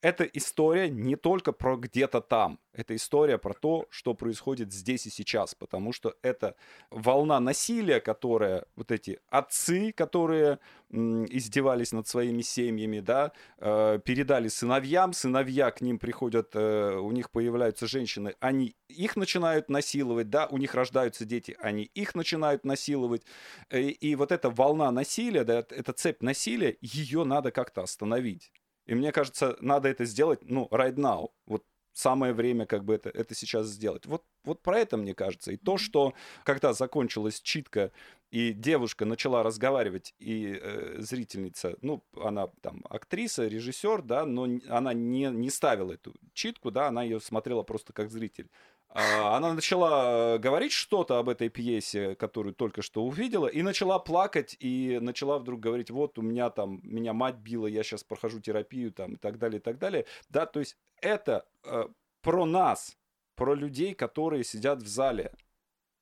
[0.01, 5.09] эта история не только про где-то там, это история про то, что происходит здесь и
[5.09, 6.55] сейчас, потому что это
[6.89, 15.11] волна насилия, которая вот эти отцы, которые издевались над своими семьями, да, э, передали сыновьям,
[15.13, 20.57] сыновья к ним приходят, э, у них появляются женщины, они их начинают насиловать, да, у
[20.57, 23.23] них рождаются дети, они их начинают насиловать,
[23.69, 28.51] и, э, и вот эта волна насилия, да, эта цепь насилия, ее надо как-то остановить.
[28.89, 31.29] И мне кажется, надо это сделать, ну, right now.
[31.45, 34.07] Вот самое время как бы это, это сейчас сделать.
[34.07, 35.51] Вот, вот про это мне кажется.
[35.51, 37.91] И то, что когда закончилась читка,
[38.31, 44.93] и девушка начала разговаривать, и э, зрительница, ну, она там актриса, режиссер, да, но она
[44.93, 48.49] не, не ставила эту читку, да, она ее смотрела просто как зритель.
[48.91, 53.99] А, она начала э, говорить что-то об этой пьесе, которую только что увидела, и начала
[53.99, 58.39] плакать, и начала вдруг говорить, вот у меня там, меня мать била, я сейчас прохожу
[58.39, 60.05] терапию, там, и так далее, и так далее.
[60.29, 61.87] Да, то есть это э,
[62.21, 62.97] про нас,
[63.35, 65.33] про людей, которые сидят в зале.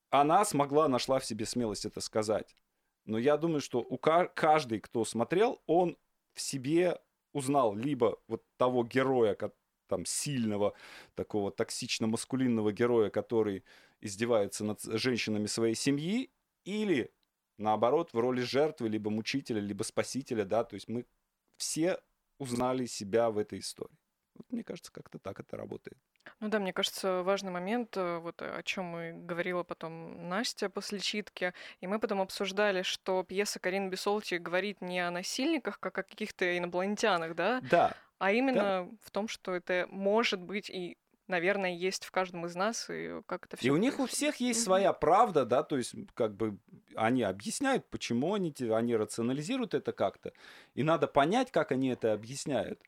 [0.09, 2.55] Она смогла, нашла в себе смелость это сказать.
[3.05, 5.97] Но я думаю, что у каждый, кто смотрел, он
[6.33, 6.99] в себе
[7.33, 9.35] узнал либо вот того героя,
[9.87, 10.73] там сильного,
[11.15, 13.63] такого токсично-маскулинного героя, который
[14.01, 16.31] издевается над женщинами своей семьи,
[16.63, 17.11] или
[17.57, 21.05] наоборот в роли жертвы, либо мучителя, либо спасителя, да, то есть мы
[21.57, 21.99] все
[22.39, 23.97] узнали себя в этой истории.
[24.35, 25.97] Вот, мне кажется, как-то так это работает.
[26.39, 30.99] Ну да, мне кажется, важный момент, э, вот о чем мы говорила потом Настя после
[30.99, 36.03] читки, и мы потом обсуждали, что пьеса Карины Бесолти говорит не о насильниках, как о
[36.03, 37.61] каких-то инопланетянах, да?
[37.71, 37.95] Да.
[38.19, 38.89] А именно да.
[39.01, 43.45] в том, что это может быть и наверное, есть в каждом из нас, и как
[43.45, 43.67] это все.
[43.67, 46.57] И у них у всех есть своя правда, да, то есть, как бы
[46.95, 50.31] они объясняют, почему они, они рационализируют это как-то.
[50.73, 52.81] И надо понять, как они это объясняют.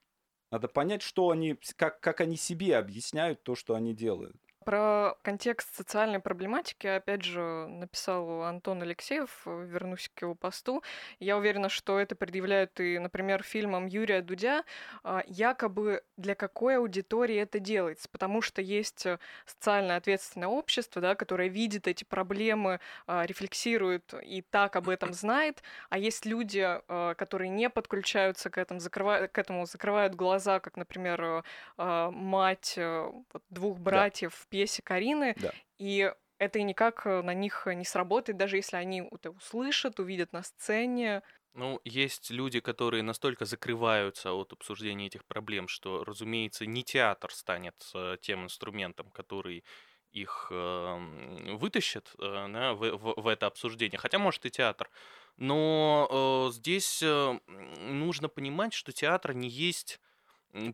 [0.51, 4.35] Надо понять, что они, как, как они себе объясняют то, что они делают.
[4.65, 10.84] Про контекст социальной проблематики, опять же, написал Антон Алексеев, вернусь к его посту.
[11.19, 14.65] Я уверена, что это предъявляют и, например, фильмом Юрия Дудя,
[15.04, 19.06] а, якобы для какой аудитории это делается, потому что есть
[19.45, 25.63] социально ответственное общество, да, которое видит эти проблемы, а, рефлексирует и так об этом знает,
[25.89, 30.76] а есть люди, а, которые не подключаются к этому, закрывают, к этому закрывают глаза, как,
[30.76, 31.43] например,
[31.78, 33.12] мать э,
[33.50, 35.53] двух братьев да пьесе Карины, да.
[35.77, 40.33] и это и никак э, на них не сработает, даже если они это услышат, увидят
[40.33, 41.21] на сцене.
[41.53, 47.75] Ну, есть люди, которые настолько закрываются от обсуждения этих проблем, что, разумеется, не театр станет
[47.93, 49.63] э, тем инструментом, который
[50.11, 53.97] их э, вытащит э, да, в, в, в это обсуждение.
[53.99, 54.89] Хотя, может, и театр.
[55.38, 59.99] Но э, здесь э, нужно понимать, что театр не есть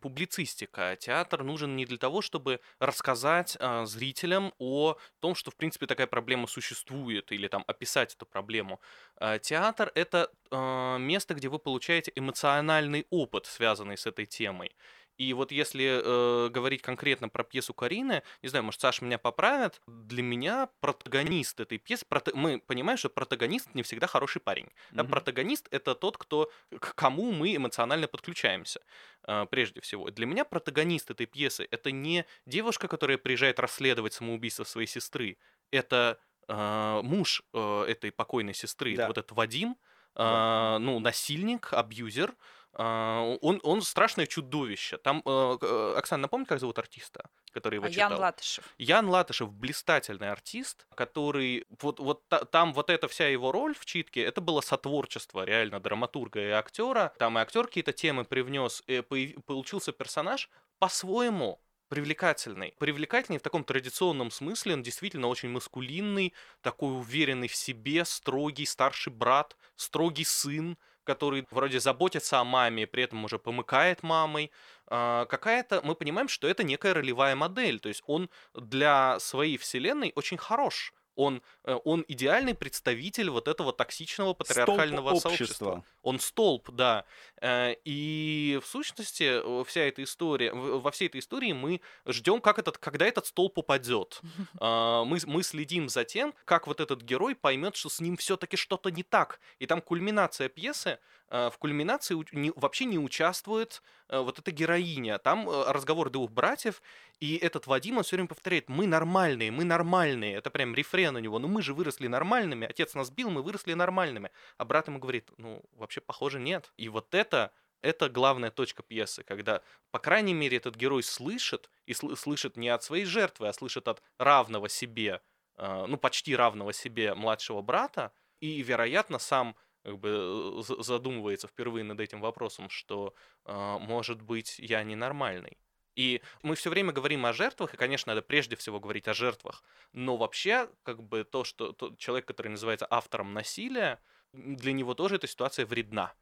[0.01, 0.95] публицистика.
[0.99, 6.07] Театр нужен не для того, чтобы рассказать э, зрителям о том, что, в принципе, такая
[6.07, 8.79] проблема существует, или там описать эту проблему.
[9.19, 14.75] Э, театр— это э, место, где вы получаете эмоциональный опыт, связанный с этой темой.
[15.17, 19.81] И вот если э, говорить конкретно про пьесу Карины, не знаю, может, Саша меня поправит,
[19.87, 22.31] для меня протагонист этой пьесы, прото...
[22.35, 24.65] мы понимаем, что протагонист не всегда хороший парень.
[24.65, 24.95] Mm-hmm.
[24.95, 28.81] Да, протагонист— это тот, кто, к кому мы эмоционально подключаемся,
[29.27, 30.09] э, прежде всего.
[30.09, 35.37] Для меня протагонист этой пьесы— это не девушка, которая приезжает расследовать самоубийство своей сестры,
[35.71, 39.07] это э, муж э, этой покойной сестры, да.
[39.07, 39.77] вот этот Вадим,
[40.15, 42.35] э, ну, насильник, абьюзер,
[42.77, 44.97] он, он страшное чудовище.
[44.97, 48.11] Там, э, э, Оксана, напомни, как зовут артиста, который его читал?
[48.11, 48.65] Ян Латышев.
[48.77, 51.65] Ян Латышев блистательный артист, который...
[51.81, 56.41] Вот, вот там вот эта вся его роль в читке, это было сотворчество реально драматурга
[56.41, 57.13] и актера.
[57.17, 60.49] Там и актер какие-то темы привнес, и получился персонаж
[60.79, 62.73] по-своему привлекательный.
[62.77, 69.13] Привлекательный в таком традиционном смысле, он действительно очень маскулинный, такой уверенный в себе, строгий старший
[69.13, 74.51] брат, строгий сын, который вроде заботится о маме, при этом уже помыкает мамой.
[74.87, 80.11] А, какая-то, мы понимаем, что это некая ролевая модель, то есть он для своей вселенной
[80.15, 85.65] очень хорош он, э, он идеальный представитель вот этого токсичного патриархального столб сообщества.
[85.65, 85.85] Общества.
[86.01, 87.05] Он столб, да.
[87.41, 92.59] Э, и в сущности э, вся эта история, во всей этой истории мы ждем, как
[92.59, 94.21] этот, когда этот столб упадет.
[95.05, 98.89] Мы, мы следим за тем, как вот этот герой поймет, что с ним все-таки что-то
[98.89, 99.39] не так.
[99.59, 100.99] И там кульминация пьесы,
[101.29, 102.15] в кульминации
[102.55, 105.17] вообще не участвует вот эта героиня.
[105.17, 106.81] Там разговор двух братьев,
[107.19, 110.35] и этот Вадим, он все время повторяет, мы нормальные, мы нормальные.
[110.35, 111.39] Это прям рефрен у него.
[111.39, 114.31] Ну мы же выросли нормальными, отец нас бил, мы выросли нормальными.
[114.57, 116.71] А брат ему говорит, ну вообще похоже нет.
[116.77, 117.51] И вот это
[117.85, 122.69] это главная точка пьесы, когда, по крайней мере, этот герой слышит, и сл- слышит не
[122.69, 125.21] от своей жертвы, а слышит от равного себе,
[125.57, 129.55] э, ну, почти равного себе младшего брата, и, вероятно, сам
[129.85, 133.13] как бы задумывается впервые над этим вопросом, что,
[133.45, 135.59] э, может быть, я ненормальный.
[135.95, 139.63] И мы все время говорим о жертвах, и, конечно, надо прежде всего говорить о жертвах.
[139.93, 143.99] Но вообще, как бы то, что тот человек, который называется автором насилия,
[144.33, 146.13] для него тоже эта ситуация вредна.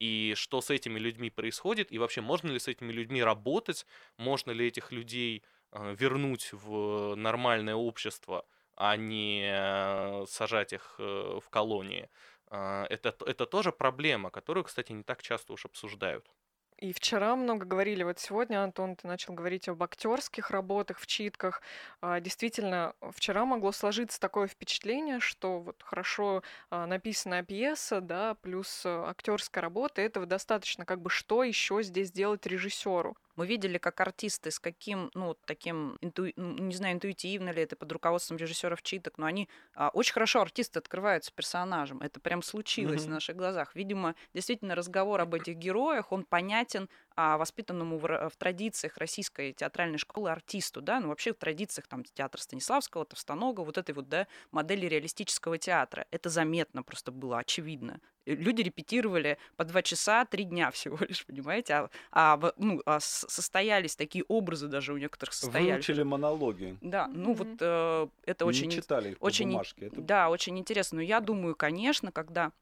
[0.00, 4.50] И что с этими людьми происходит, и вообще можно ли с этими людьми работать, можно
[4.50, 8.44] ли этих людей э, вернуть в нормальное общество,
[8.74, 12.10] а не э, сажать их э, в колонии.
[12.52, 16.30] Это, это тоже проблема, которую, кстати, не так часто уж обсуждают.
[16.78, 21.62] И вчера много говорили, вот сегодня, Антон, ты начал говорить об актерских работах, в читках.
[22.00, 28.82] А, действительно, вчера могло сложиться такое впечатление, что вот хорошо а, написанная пьеса, да, плюс
[28.84, 30.84] а, актерская работа, этого достаточно.
[30.84, 33.16] Как бы что еще здесь делать режиссеру?
[33.36, 36.26] Мы видели, как артисты с каким, ну, таким, инту...
[36.36, 40.78] Не знаю, интуитивно ли это под руководством режиссеров читок, но они а, очень хорошо артисты
[40.78, 42.00] открываются персонажем.
[42.00, 43.08] Это прям случилось mm-hmm.
[43.08, 43.74] на наших глазах.
[43.74, 49.98] Видимо, действительно разговор об этих героях, он понятен а, воспитанному в, в традициях российской театральной
[49.98, 54.26] школы артисту, да, ну вообще в традициях там театра Станиславского, Товстонога, вот этой вот, да,
[54.50, 56.06] модели реалистического театра.
[56.10, 58.00] Это заметно просто было, очевидно.
[58.26, 61.74] Люди репетировали по два часа, три дня всего лишь, понимаете?
[61.74, 65.86] А, а, ну, а состоялись такие образы даже у некоторых состоялись.
[65.86, 66.78] Выучили монологи.
[66.80, 67.36] Да, ну mm-hmm.
[67.36, 68.66] вот э, это очень...
[68.66, 69.86] Не читали их очень, по бумажке.
[69.86, 70.00] Это...
[70.00, 70.96] Да, очень интересно.
[70.96, 72.52] Но я думаю, конечно, когда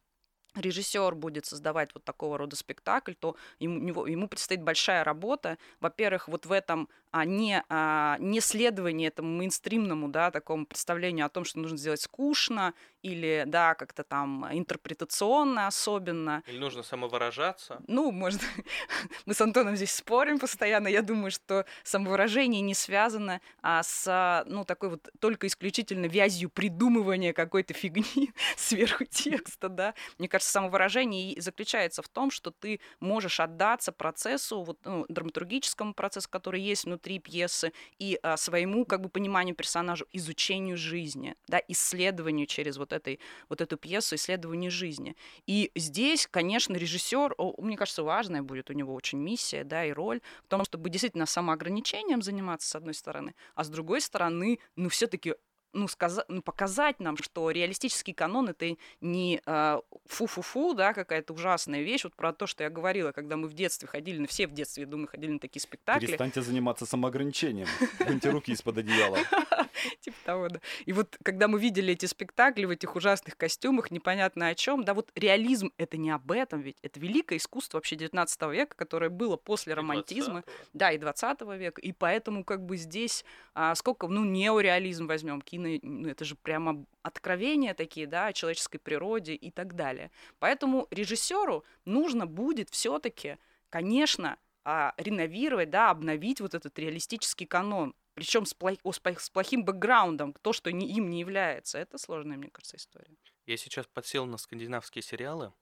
[0.55, 5.59] режиссер будет создавать вот такого рода спектакль, то ему, ему предстоит большая работа.
[5.81, 11.29] Во-первых, вот в этом а не, а, не следование этому мейнстримному, да, такому представлению о
[11.29, 12.73] том, что нужно сделать скучно
[13.03, 16.43] или, да, как-то там интерпретационно особенно.
[16.47, 17.83] Или нужно самовыражаться.
[17.87, 18.41] Ну, может,
[19.27, 20.89] мы с Антоном здесь спорим постоянно.
[20.89, 27.33] Я думаю, что самовыражение не связано а, с, ну, такой вот только исключительно вязью придумывания
[27.33, 29.95] какой-то фигни сверху текста, да.
[30.19, 35.95] Мне кажется, самовыражение и заключается в том, что ты можешь отдаться процессу, вот, ну, драматургическому
[35.95, 41.35] процессу, который есть внутри внутри пьесы и а, своему как бы пониманию персонажа, изучению жизни,
[41.49, 45.17] да, исследованию через вот, этой, вот эту пьесу, исследованию жизни.
[45.47, 50.21] И здесь, конечно, режиссер, мне кажется, важная будет у него очень миссия, да, и роль
[50.45, 55.35] в том, чтобы действительно самоограничением заниматься, с одной стороны, а с другой стороны, ну, все-таки
[55.73, 61.83] ну, сказа- ну, показать нам, что реалистический канон это не э, фу-фу-фу, да, какая-то ужасная
[61.83, 62.05] вещь.
[62.05, 64.83] Вот про то, что я говорила, когда мы в детстве ходили, ну, все в детстве,
[64.83, 66.07] я думаю, ходили на такие спектакли.
[66.07, 67.69] Перестаньте заниматься самоограничением.
[68.01, 69.19] Выньте руки из-под одеяла.
[70.01, 70.61] Типа того, да.
[70.87, 74.95] И вот когда мы видели эти спектакли в этих ужасных костюмах, непонятно о чем, да,
[74.95, 76.77] вот реализм это не об этом, ведь.
[76.83, 81.93] Это великое искусство вообще 19 века, которое было после романтизма, да, и 20 века, и
[81.93, 83.25] поэтому как бы здесь
[83.55, 88.79] а, сколько, ну, неореализм возьмем, кино, ну, это же прямо откровения такие, да, о человеческой
[88.79, 90.11] природе и так далее.
[90.39, 93.37] Поэтому режиссеру нужно будет все-таки,
[93.69, 100.35] конечно, а, реновировать, да, обновить вот этот реалистический канон, причем с, плох, с плохим бэкграундом,
[100.43, 101.79] то, что не, им не является.
[101.79, 103.17] Это сложная, мне кажется, история.
[103.47, 105.53] Я сейчас подсел на скандинавские сериалы.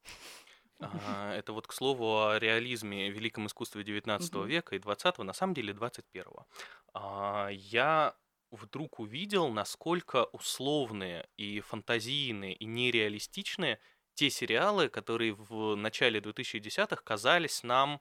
[0.81, 5.55] А, это вот к слову о реализме, великом искусстве 19 века и 20 на самом
[5.55, 6.25] деле 21
[6.95, 8.15] а, Я
[8.51, 13.81] вдруг увидел, насколько условные и фантазийные и нереалистичные
[14.15, 18.01] те сериалы, которые в начале 2010-х казались нам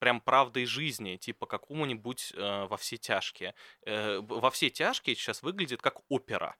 [0.00, 3.54] прям правдой жизни, типа какому-нибудь э, во все тяжкие.
[3.86, 6.56] Э, во все тяжкие сейчас выглядит как опера.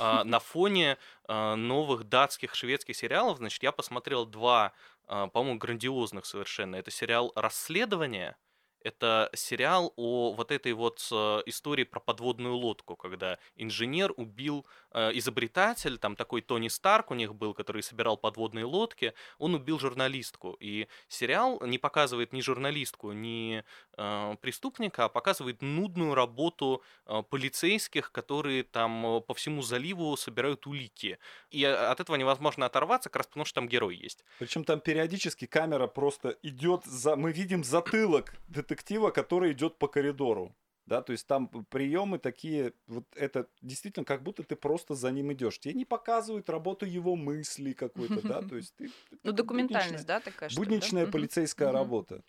[0.00, 4.72] Э, на фоне э, новых датских, шведских сериалов, значит, я посмотрел два,
[5.06, 6.76] э, по-моему, грандиозных совершенно.
[6.76, 8.36] Это сериал «Расследование»,
[8.80, 15.98] это сериал о вот этой вот э, истории про подводную лодку, когда инженер убил изобретатель,
[15.98, 20.56] там такой Тони Старк у них был, который собирал подводные лодки, он убил журналистку.
[20.60, 23.64] И сериал не показывает ни журналистку, ни
[23.96, 30.66] э, преступника, а показывает нудную работу э, полицейских, которые там э, по всему заливу собирают
[30.66, 31.18] улики.
[31.50, 34.24] И э, от этого невозможно оторваться, как раз потому что там герой есть.
[34.38, 37.16] Причем там периодически камера просто идет за...
[37.16, 40.54] Мы видим затылок детектива, который идет по коридору.
[40.88, 45.34] Да, то есть там приемы такие, вот это действительно как будто ты просто за ним
[45.34, 45.58] идешь.
[45.58, 48.90] Тебе не показывают работу его мыслей какой-то, да, то есть ты...
[49.22, 52.22] Ну, документальность, да, такая что Будничная полицейская работа.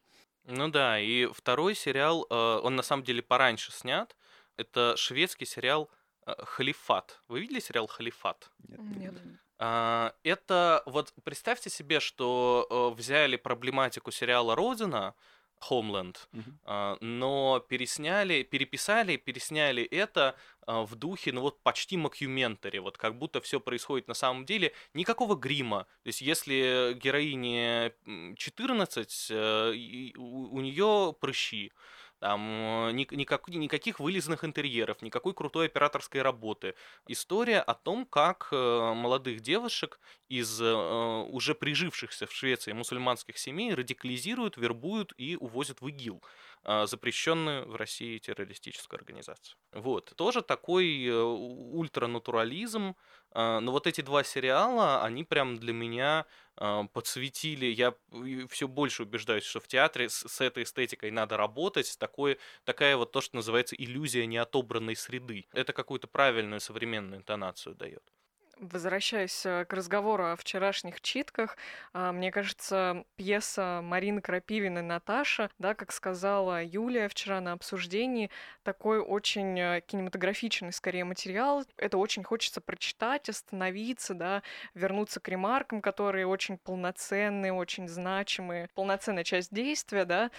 [0.44, 4.18] Ну да, и второй сериал, э, он на самом деле пораньше снят,
[4.58, 5.90] это шведский сериал
[6.26, 7.22] э, «Халифат».
[7.30, 8.52] Вы видели сериал «Халифат»?
[8.68, 8.80] Нет.
[8.98, 9.14] Нет.
[9.58, 15.16] А, это вот представьте себе, что э, взяли проблематику сериала «Родина»,
[15.70, 16.98] Homeland, uh-huh.
[17.02, 20.36] но пересняли, переписали, пересняли это
[20.70, 24.72] а, в духе, ну вот почти макюментари, вот как будто все происходит на самом деле,
[24.94, 25.88] никакого грима.
[26.04, 27.94] То есть если героине
[28.38, 29.72] 14, э,
[30.16, 31.72] у нее прыщи,
[32.20, 36.76] там э, никак, никаких вылезных интерьеров, никакой крутой операторской работы.
[37.08, 40.74] История о том, как э, молодых девушек из э,
[41.30, 46.22] уже прижившихся в Швеции мусульманских семей радикализируют, вербуют и увозят в ИГИЛ,
[46.64, 49.58] запрещенную в России террористическую организацию.
[49.72, 50.14] Вот.
[50.16, 52.96] Тоже такой ультранатурализм,
[53.32, 57.68] а, но вот эти два сериала, они прям для меня а, подсветили.
[57.68, 57.94] Я
[58.50, 61.96] все больше убеждаюсь, что в театре с, с этой эстетикой надо работать.
[62.00, 65.48] Такое, такая вот то, что называется иллюзия неотобранной среды.
[65.54, 68.04] Это какую-то правильную современную интонацию дает.
[68.60, 71.56] Возвращаясь э, к разговору о вчерашних читках,
[71.94, 78.30] а, мне кажется, пьеса Марины Крапивиной «Наташа», да, как сказала Юлия вчера на обсуждении,
[78.64, 81.64] такой очень э, кинематографичный, скорее, материал.
[81.78, 84.44] Это очень хочется прочитать, остановиться, да,
[84.74, 90.32] вернуться к ремаркам, которые очень полноценные, очень значимые, полноценная часть действия, да.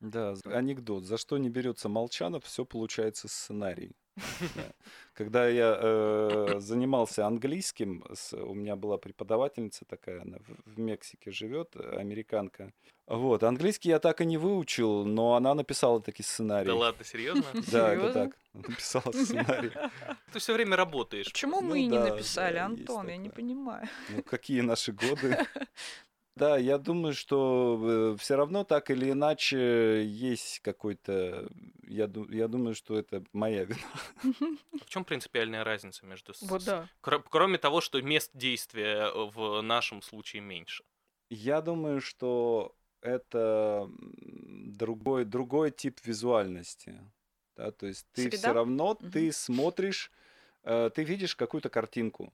[0.00, 1.04] Да, анекдот.
[1.04, 3.96] За что не берется Молчанов, все получается сценарий.
[5.14, 11.30] Когда я э, занимался английским, с, у меня была преподавательница такая, она в, в Мексике
[11.30, 12.72] живет, американка.
[13.06, 16.66] Вот, английский я так и не выучил, но она написала такие сценарии.
[16.66, 17.44] Да ладно, серьезно?
[17.72, 18.38] Да, это так.
[18.54, 19.72] Написала сценарий.
[20.32, 21.26] Ты все время работаешь.
[21.26, 23.08] Почему мы ну, не написали, Антон?
[23.08, 23.88] Я не понимаю.
[24.08, 25.38] Ну, какие наши годы?
[26.34, 31.48] Да, я думаю, что э, все равно так или иначе есть какой-то...
[31.82, 34.56] Я, я думаю, что это моя вина.
[34.80, 36.32] В чем принципиальная разница между...
[36.42, 36.88] Вот да.
[37.00, 40.84] Кроме того, что мест действия э, в нашем случае меньше.
[41.28, 46.98] Я думаю, что это другой, другой тип визуальности.
[47.56, 47.72] Да?
[47.72, 49.10] То есть ты все равно, угу.
[49.10, 50.10] ты смотришь,
[50.62, 52.32] э, ты видишь какую-то картинку,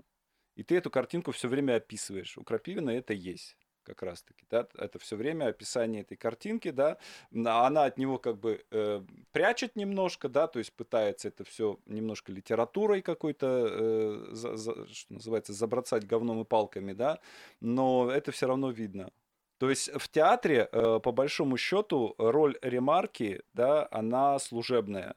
[0.54, 2.38] и ты эту картинку все время описываешь.
[2.38, 3.56] У Крапивина это есть
[3.88, 6.98] как раз-таки, да, это все время описание этой картинки, да,
[7.32, 12.32] она от него как бы э, прячет немножко, да, то есть пытается это все немножко
[12.32, 17.18] литературой какой-то, э, за, за, что называется, забросать говном и палками, да,
[17.60, 19.10] но это все равно видно.
[19.58, 25.14] То есть в театре, э, по большому счету, роль ремарки, да, она служебная.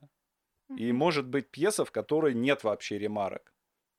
[0.77, 3.53] И может быть пьеса, в которой нет вообще ремарок.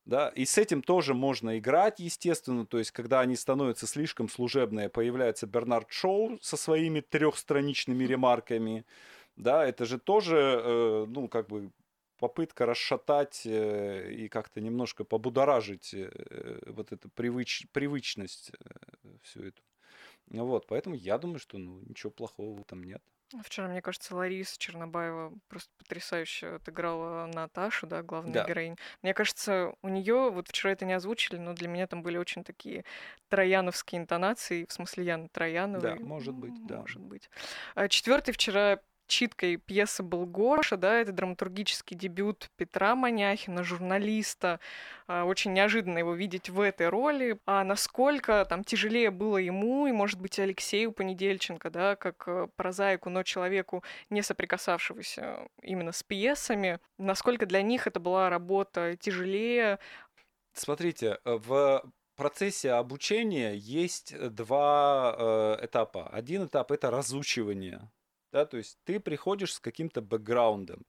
[0.04, 2.66] Да, и с этим тоже можно играть, естественно.
[2.66, 8.84] То есть, когда они становятся слишком служебные, появляется Бернард Шоу со своими трехстраничными ремарками.
[9.36, 11.70] Да, это же тоже, э, ну, как бы
[12.18, 16.10] попытка расшатать э, и как-то немножко побудоражить э,
[16.66, 18.52] вот эту привыч, привычность
[19.22, 19.62] всю эту.
[20.28, 23.02] Вот, поэтому я думаю, что ну, ничего плохого там нет.
[23.44, 28.44] Вчера, мне кажется, Лариса Чернобаева просто потрясающе отыграла Наташу, да, главную Да.
[28.44, 28.76] героиню.
[29.02, 32.44] Мне кажется, у нее, вот вчера это не озвучили, но для меня там были очень
[32.44, 32.84] такие
[33.28, 35.96] трояновские интонации, в смысле Яны Трояновой.
[35.98, 36.78] Да, может быть, М, да.
[36.78, 37.30] Может быть.
[37.74, 44.60] А Четвертый вчера читкой пьесы был Гоша, да, это драматургический дебют Петра Маняхина, журналиста.
[45.06, 47.38] А, Очень неожиданно его видеть в этой роли.
[47.46, 53.10] А насколько там тяжелее было ему и, может быть, Алексею Понедельченко, да, как э, прозаику,
[53.10, 59.78] но человеку, не соприкасавшегося именно с пьесами, насколько для них это была работа тяжелее.
[60.54, 61.82] Смотрите, э, в
[62.16, 66.08] процессе обучения есть два э, этапа.
[66.08, 67.90] Один этап это разучивание.
[68.32, 70.86] Да, то есть ты приходишь с каким-то бэкграундом.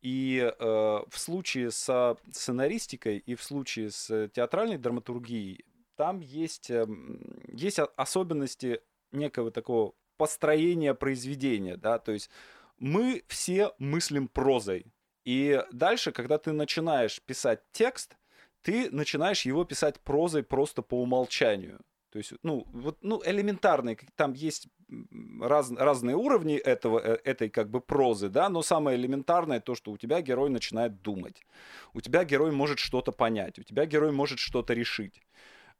[0.00, 5.64] И э, в случае со сценаристикой и в случае с театральной драматургией
[5.96, 8.80] там есть, эм, есть особенности
[9.12, 11.76] некого такого построения произведения.
[11.76, 11.98] Да?
[11.98, 12.30] То есть
[12.78, 14.86] мы все мыслим прозой.
[15.24, 18.16] И дальше, когда ты начинаешь писать текст,
[18.62, 21.80] ты начинаешь его писать прозой просто по умолчанию.
[22.14, 24.68] То есть, ну, вот, ну, элементарные, там есть
[25.40, 29.90] раз- разные уровни этого, э, этой как бы прозы, да, но самое элементарное то, что
[29.90, 31.42] у тебя герой начинает думать,
[31.92, 35.22] у тебя герой может что-то понять, у тебя герой может что-то решить.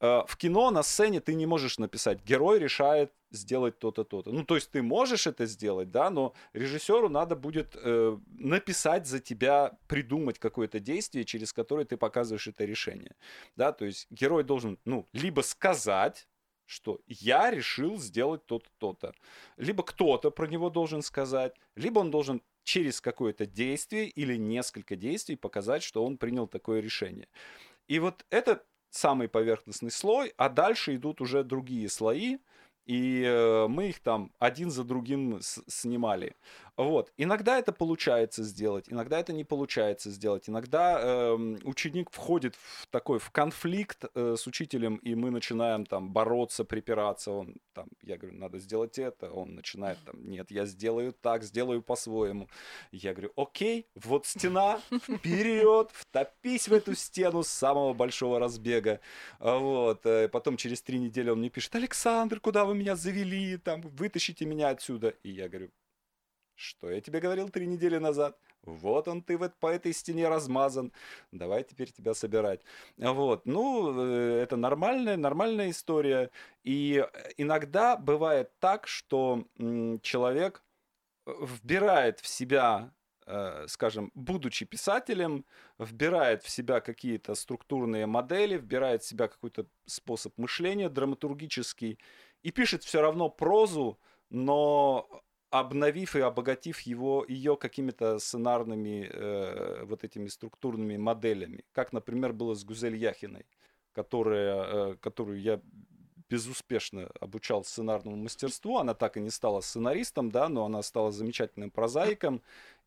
[0.01, 4.33] Э, В кино на сцене ты не можешь написать, герой решает сделать то-то, то-то.
[4.33, 9.21] Ну, то есть ты можешь это сделать, да, но режиссеру надо будет э, написать за
[9.21, 13.17] тебя, придумать какое-то действие, через которое ты показываешь это решение.
[13.57, 16.29] Да, то есть герой должен, ну, либо сказать,
[16.67, 19.15] что я решил сделать то-то, то-то.
[19.57, 25.37] Либо кто-то про него должен сказать, либо он должен через какое-то действие или несколько действий
[25.37, 27.29] показать, что он принял такое решение.
[27.87, 28.65] И вот это
[28.95, 32.39] самый поверхностный слой, а дальше идут уже другие слои,
[32.87, 36.37] и э, мы их там один за другим снимали.
[36.77, 37.13] Вот.
[37.17, 40.49] Иногда это получается сделать, иногда это не получается сделать.
[40.49, 46.11] Иногда эм, ученик входит в такой в конфликт э, с учителем, и мы начинаем там
[46.13, 47.31] бороться, припираться.
[47.31, 49.31] Он там, я говорю, надо сделать это.
[49.31, 52.49] Он начинает там, нет, я сделаю так, сделаю по-своему.
[52.91, 59.01] Я говорю, окей, вот стена, вперед, втопись в эту стену с самого большого разбега.
[59.39, 60.05] Вот.
[60.07, 63.59] э, Потом через три недели он мне пишет, Александр, куда вы меня завели?
[63.59, 65.11] Там, вытащите меня отсюда.
[65.23, 65.71] И я говорю,
[66.57, 68.39] что я тебе говорил три недели назад?
[68.63, 70.93] Вот он ты вот по этой стене размазан.
[71.33, 72.61] Давай теперь тебя собирать.
[72.97, 73.47] Вот.
[73.47, 76.31] Ну, э, это нормальная, нормальная история.
[76.63, 77.05] И
[77.37, 79.45] иногда бывает так, что
[80.03, 80.63] человек
[81.27, 82.93] э, вбирает в себя,
[83.27, 85.45] э, скажем, будучи писателем,
[85.79, 91.99] вбирает в себя какие-то структурные модели, вбирает в себя какой-то способ мышления драматургический
[92.43, 93.99] и пишет все равно прозу,
[94.31, 95.23] но
[95.55, 101.65] обновив и обогатив его, ее какими-то сценарными э, вот этими структурными моделями.
[101.73, 103.47] Как, например, было с Гузель Яхиной,
[103.93, 105.61] которая, э, которую я
[106.29, 108.79] безуспешно обучал сценарному мастерству.
[108.79, 112.43] Она так и не стала сценаристом, да, но она стала замечательным прозаиком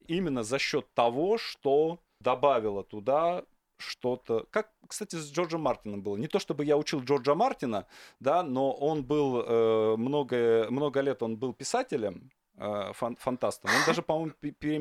[0.07, 3.45] именно за счет того, что добавила туда
[3.78, 4.45] что-то.
[4.49, 6.18] Как, кстати, с Джорджем Мартином было.
[6.18, 7.86] Не то чтобы я учил Джорджа Мартина,
[8.20, 13.72] да, но он был э, много, много лет он был писателем, фан- фантастом.
[13.72, 14.34] Он даже, по-моему,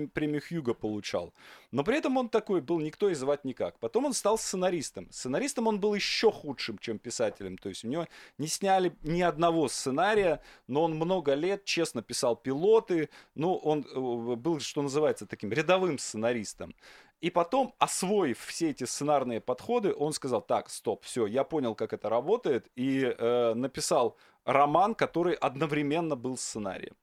[0.08, 1.32] премию Хьюга получал.
[1.70, 3.78] Но при этом он такой был никто и звать никак.
[3.78, 5.10] Потом он стал сценаристом.
[5.10, 7.58] Сценаристом он был еще худшим, чем писателем.
[7.58, 8.06] То есть у него
[8.38, 13.10] не сняли ни одного сценария, но он много лет честно писал пилоты.
[13.34, 16.74] Ну, он э, был, что называется, таким рядовым сценаристом.
[17.20, 21.94] И потом, освоив все эти сценарные подходы, он сказал, так, стоп, все, я понял, как
[21.94, 26.94] это работает, и э, написал роман, который одновременно был сценарием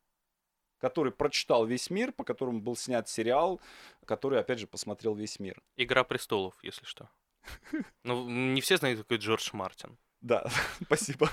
[0.83, 3.61] который прочитал весь мир, по которому был снят сериал,
[4.05, 5.63] который, опять же, посмотрел весь мир.
[5.77, 7.09] Игра престолов, если что.
[8.03, 9.97] Ну, не все знают, какой Джордж Мартин.
[10.19, 10.45] Да,
[10.83, 11.29] спасибо.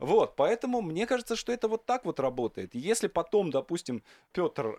[0.00, 2.74] Вот, поэтому мне кажется, что это вот так вот работает.
[2.74, 4.02] Если потом, допустим,
[4.32, 4.76] Петр,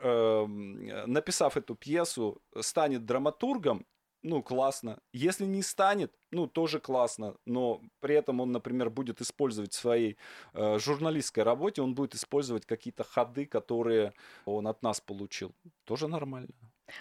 [1.07, 3.86] написав эту пьесу, станет драматургом,
[4.24, 4.99] ну, классно.
[5.13, 7.36] Если не станет, ну, тоже классно.
[7.45, 10.17] Но при этом он, например, будет использовать в своей
[10.53, 14.13] э, журналистской работе, он будет использовать какие-то ходы, которые
[14.45, 15.55] он от нас получил.
[15.86, 16.49] Тоже нормально.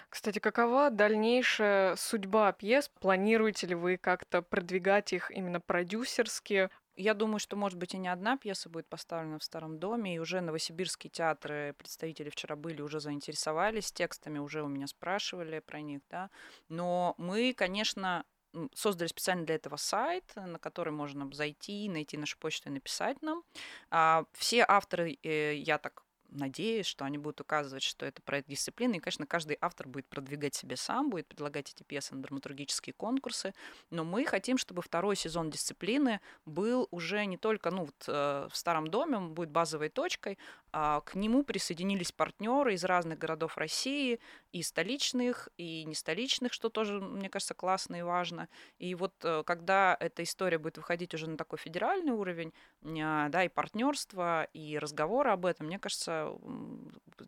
[0.09, 2.89] Кстати, какова дальнейшая судьба пьес?
[2.99, 6.69] Планируете ли вы как-то продвигать их именно продюсерски?
[7.01, 10.19] Я думаю, что, может быть, и не одна пьеса будет поставлена в Старом доме, и
[10.19, 16.01] уже новосибирские театры, представители вчера были, уже заинтересовались текстами, уже у меня спрашивали про них,
[16.09, 16.29] да.
[16.67, 18.25] Но мы, конечно,
[18.73, 23.43] создали специально для этого сайт, на который можно зайти, найти нашу почту и написать нам.
[23.91, 28.95] А все авторы, э, я так надеюсь, что они будут указывать, что это проект дисциплины.
[28.95, 33.53] И, конечно, каждый автор будет продвигать себе сам, будет предлагать эти пьесы на драматургические конкурсы.
[33.89, 38.55] Но мы хотим, чтобы второй сезон дисциплины был уже не только ну, вот, э, в
[38.55, 40.37] Старом доме, он будет базовой точкой,
[40.71, 44.19] а к нему присоединились партнеры из разных городов России,
[44.51, 48.49] и столичных, и не столичных, что тоже, мне кажется, классно и важно.
[48.79, 52.53] И вот э, когда эта история будет выходить уже на такой федеральный уровень,
[52.83, 56.18] а, да, и партнерство, и разговоры об этом, мне кажется,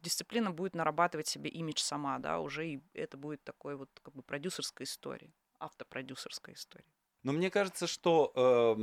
[0.01, 4.21] дисциплина будет нарабатывать себе имидж сама, да, уже и это будет такой вот как бы
[4.23, 6.85] продюсерская история, автопродюсерская история.
[7.23, 8.81] Но мне кажется, что э,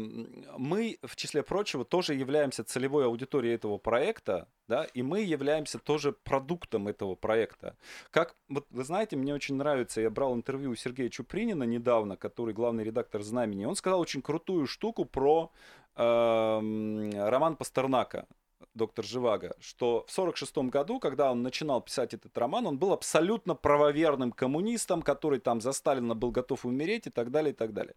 [0.59, 6.13] мы, в числе прочего, тоже являемся целевой аудиторией этого проекта, да, и мы являемся тоже
[6.13, 7.77] продуктом этого проекта.
[8.11, 12.55] Как, вот вы знаете, мне очень нравится, я брал интервью у Сергея Чупринина недавно, который
[12.55, 15.51] главный редактор «Знамени», он сказал очень крутую штуку про
[15.97, 18.29] э, роман Пастернака
[18.75, 23.55] доктор Живаго, что в 1946 году, когда он начинал писать этот роман, он был абсолютно
[23.55, 27.95] правоверным коммунистом, который там за Сталина был готов умереть и так далее, и так далее.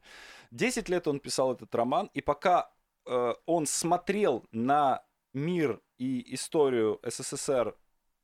[0.52, 2.72] Десять лет он писал этот роман, и пока
[3.06, 5.04] э, он смотрел на
[5.34, 7.76] мир и историю СССР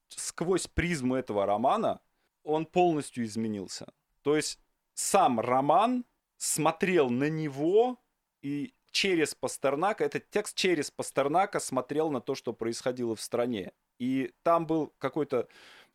[0.09, 1.99] сквозь призму этого романа,
[2.43, 3.87] он полностью изменился.
[4.21, 4.59] То есть
[4.93, 6.05] сам роман
[6.37, 7.99] смотрел на него
[8.41, 13.71] и через Пастернака, этот текст через Пастернака смотрел на то, что происходило в стране.
[13.99, 15.47] И там был какой-то...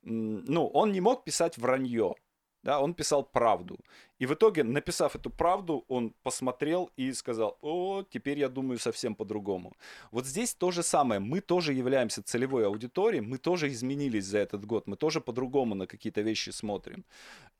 [0.03, 2.15] Ну, он не мог писать вранье.
[2.63, 3.79] Да, он писал правду.
[4.21, 9.17] И в итоге, написав эту правду, он посмотрел и сказал, о, теперь я думаю совсем
[9.17, 9.73] по-другому.
[10.13, 11.21] Вот здесь то же самое.
[11.21, 15.87] Мы тоже являемся целевой аудиторией, мы тоже изменились за этот год, мы тоже по-другому на
[15.89, 17.05] какие-то вещи смотрим.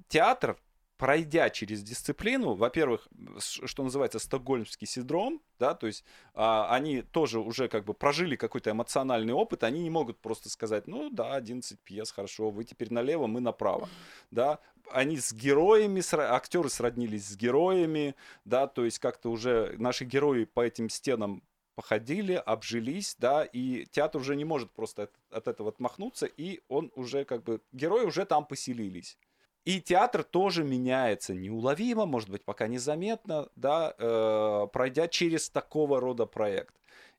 [0.09, 0.57] Театр
[1.03, 3.09] пройдя через дисциплину, во-первых,
[3.41, 8.71] что называется стокгольмский синдром, да, то есть а, они тоже уже как бы прожили какой-то
[8.71, 13.27] эмоциональный опыт, они не могут просто сказать, ну да, 11 пьес, хорошо, вы теперь налево,
[13.27, 13.89] мы направо,
[14.31, 14.61] да,
[14.93, 20.61] они с героями, актеры сроднились с героями, да, то есть как-то уже наши герои по
[20.61, 21.43] этим стенам
[21.75, 26.93] походили, обжились, да, и театр уже не может просто от, от этого отмахнуться, и он
[26.95, 29.19] уже как бы, герои уже там поселились.
[29.65, 36.27] И театр тоже меняется неуловимо, может быть, пока незаметно, да, э, пройдя через такого рода
[36.27, 36.75] проект.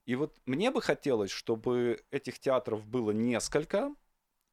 [0.06, 3.96] И вот мне бы хотелось, чтобы этих театров было несколько,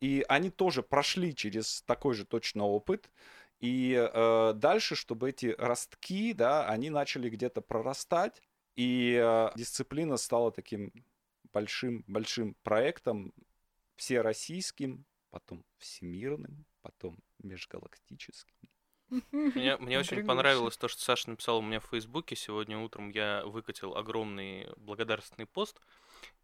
[0.01, 3.11] и они тоже прошли через такой же точно опыт,
[3.59, 8.41] и э, дальше, чтобы эти ростки, да, они начали где-то прорастать,
[8.77, 10.93] и э, дисциплина стала таким
[11.53, 13.35] большим-большим проектом,
[13.97, 18.55] всероссийским, потом всемирным, потом межгалактическим.
[19.33, 22.37] Мне, мне очень понравилось то, что Саша написал у меня в Фейсбуке.
[22.37, 25.81] Сегодня утром я выкатил огромный благодарственный пост.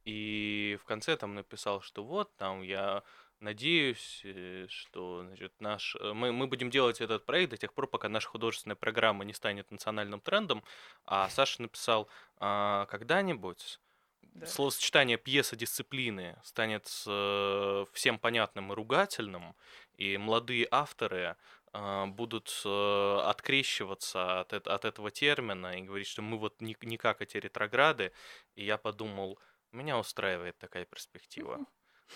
[0.05, 3.03] И в конце там написал, что вот, там я
[3.41, 7.87] надеюсь, э, что значит, наш, э, мы, мы будем делать этот проект до тех пор,
[7.87, 10.63] пока наша художественная программа не станет национальным трендом.
[11.05, 13.81] А Саша написал, а, когда-нибудь
[14.23, 14.47] да.
[14.47, 19.55] словосочетание пьеса дисциплины станет э, всем понятным и ругательным,
[19.97, 21.37] и молодые авторы
[21.73, 27.23] э, будут э, открещиваться от, от этого термина и говорить, что мы вот не, как
[27.23, 28.13] эти ретрограды.
[28.55, 29.39] И я подумал,
[29.73, 31.65] меня устраивает такая перспектива.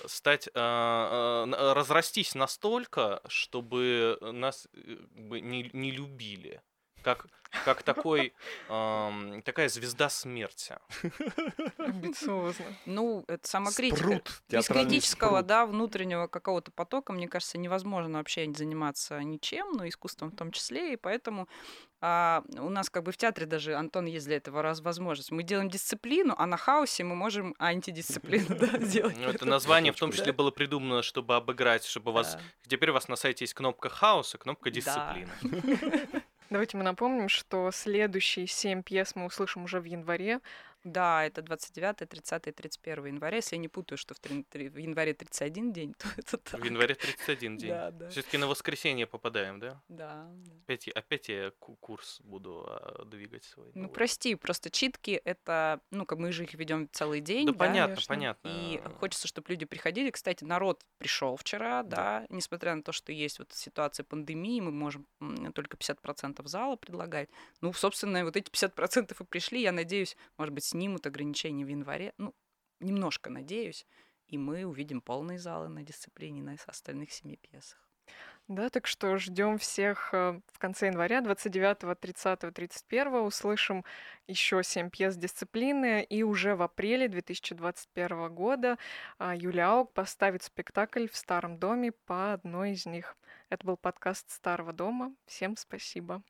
[0.07, 6.62] Стать, разрастись настолько, чтобы нас не, не любили
[7.03, 7.26] как,
[7.64, 8.32] как такой,
[8.68, 10.78] эм, такая звезда смерти.
[11.78, 12.66] Амбициозно.
[12.86, 14.03] Ну, это самокритика.
[14.03, 15.46] Спрут, Без критического, спрут.
[15.46, 20.94] да, внутреннего какого-то потока, мне кажется, невозможно вообще заниматься ничем, но искусством в том числе,
[20.94, 21.48] и поэтому
[22.03, 25.30] а, у нас как бы в театре даже, Антон, есть для этого раз возможность.
[25.30, 29.16] Мы делаем дисциплину, а на хаосе мы можем антидисциплину да, сделать.
[29.18, 32.38] Ну, это название в том числе было придумано, чтобы обыграть, чтобы у вас...
[32.66, 35.30] Теперь у вас на сайте есть кнопка хаоса, кнопка дисциплины.
[36.51, 40.40] Давайте мы напомним, что следующие семь пьес мы услышим уже в январе.
[40.84, 43.36] Да, это 29, 30 и 31 января.
[43.36, 46.60] Если я не путаю, что в, три- три- в январе 31 день, то это так.
[46.60, 47.68] В январе 31 день.
[47.70, 48.08] Да, да.
[48.08, 49.82] Все-таки на воскресенье попадаем, да?
[49.88, 50.52] Да, да.
[50.64, 53.70] Опять, опять я ку- курс буду а, двигать свой.
[53.74, 53.94] Ну, новый.
[53.94, 57.94] прости, просто читки это, ну, как мы же их ведем целый день, Да, да, понятно,
[57.96, 58.14] конечно.
[58.14, 58.48] понятно.
[58.48, 60.10] И хочется, чтобы люди приходили.
[60.10, 62.26] Кстати, народ пришел вчера, да.
[62.30, 65.06] несмотря на то, что есть вот ситуация пандемии, мы можем
[65.54, 67.28] только 50% зала предлагать.
[67.60, 69.60] Ну, собственно, вот эти 50% и пришли.
[69.60, 72.12] Я надеюсь, может быть, снимут ограничения в январе.
[72.18, 72.34] Ну,
[72.80, 73.86] немножко надеюсь.
[74.26, 77.90] И мы увидим полные залы на дисциплине на остальных семи пьесах.
[78.48, 83.14] Да, так что ждем всех э, в конце января, 29, 30, 31.
[83.14, 83.84] Услышим
[84.26, 86.02] еще 7 пьес дисциплины.
[86.02, 88.76] И уже в апреле 2021 года
[89.18, 93.16] а, Юлия Аук поставит спектакль в Старом доме по одной из них.
[93.50, 95.14] Это был подкаст Старого дома.
[95.26, 96.22] Всем спасибо.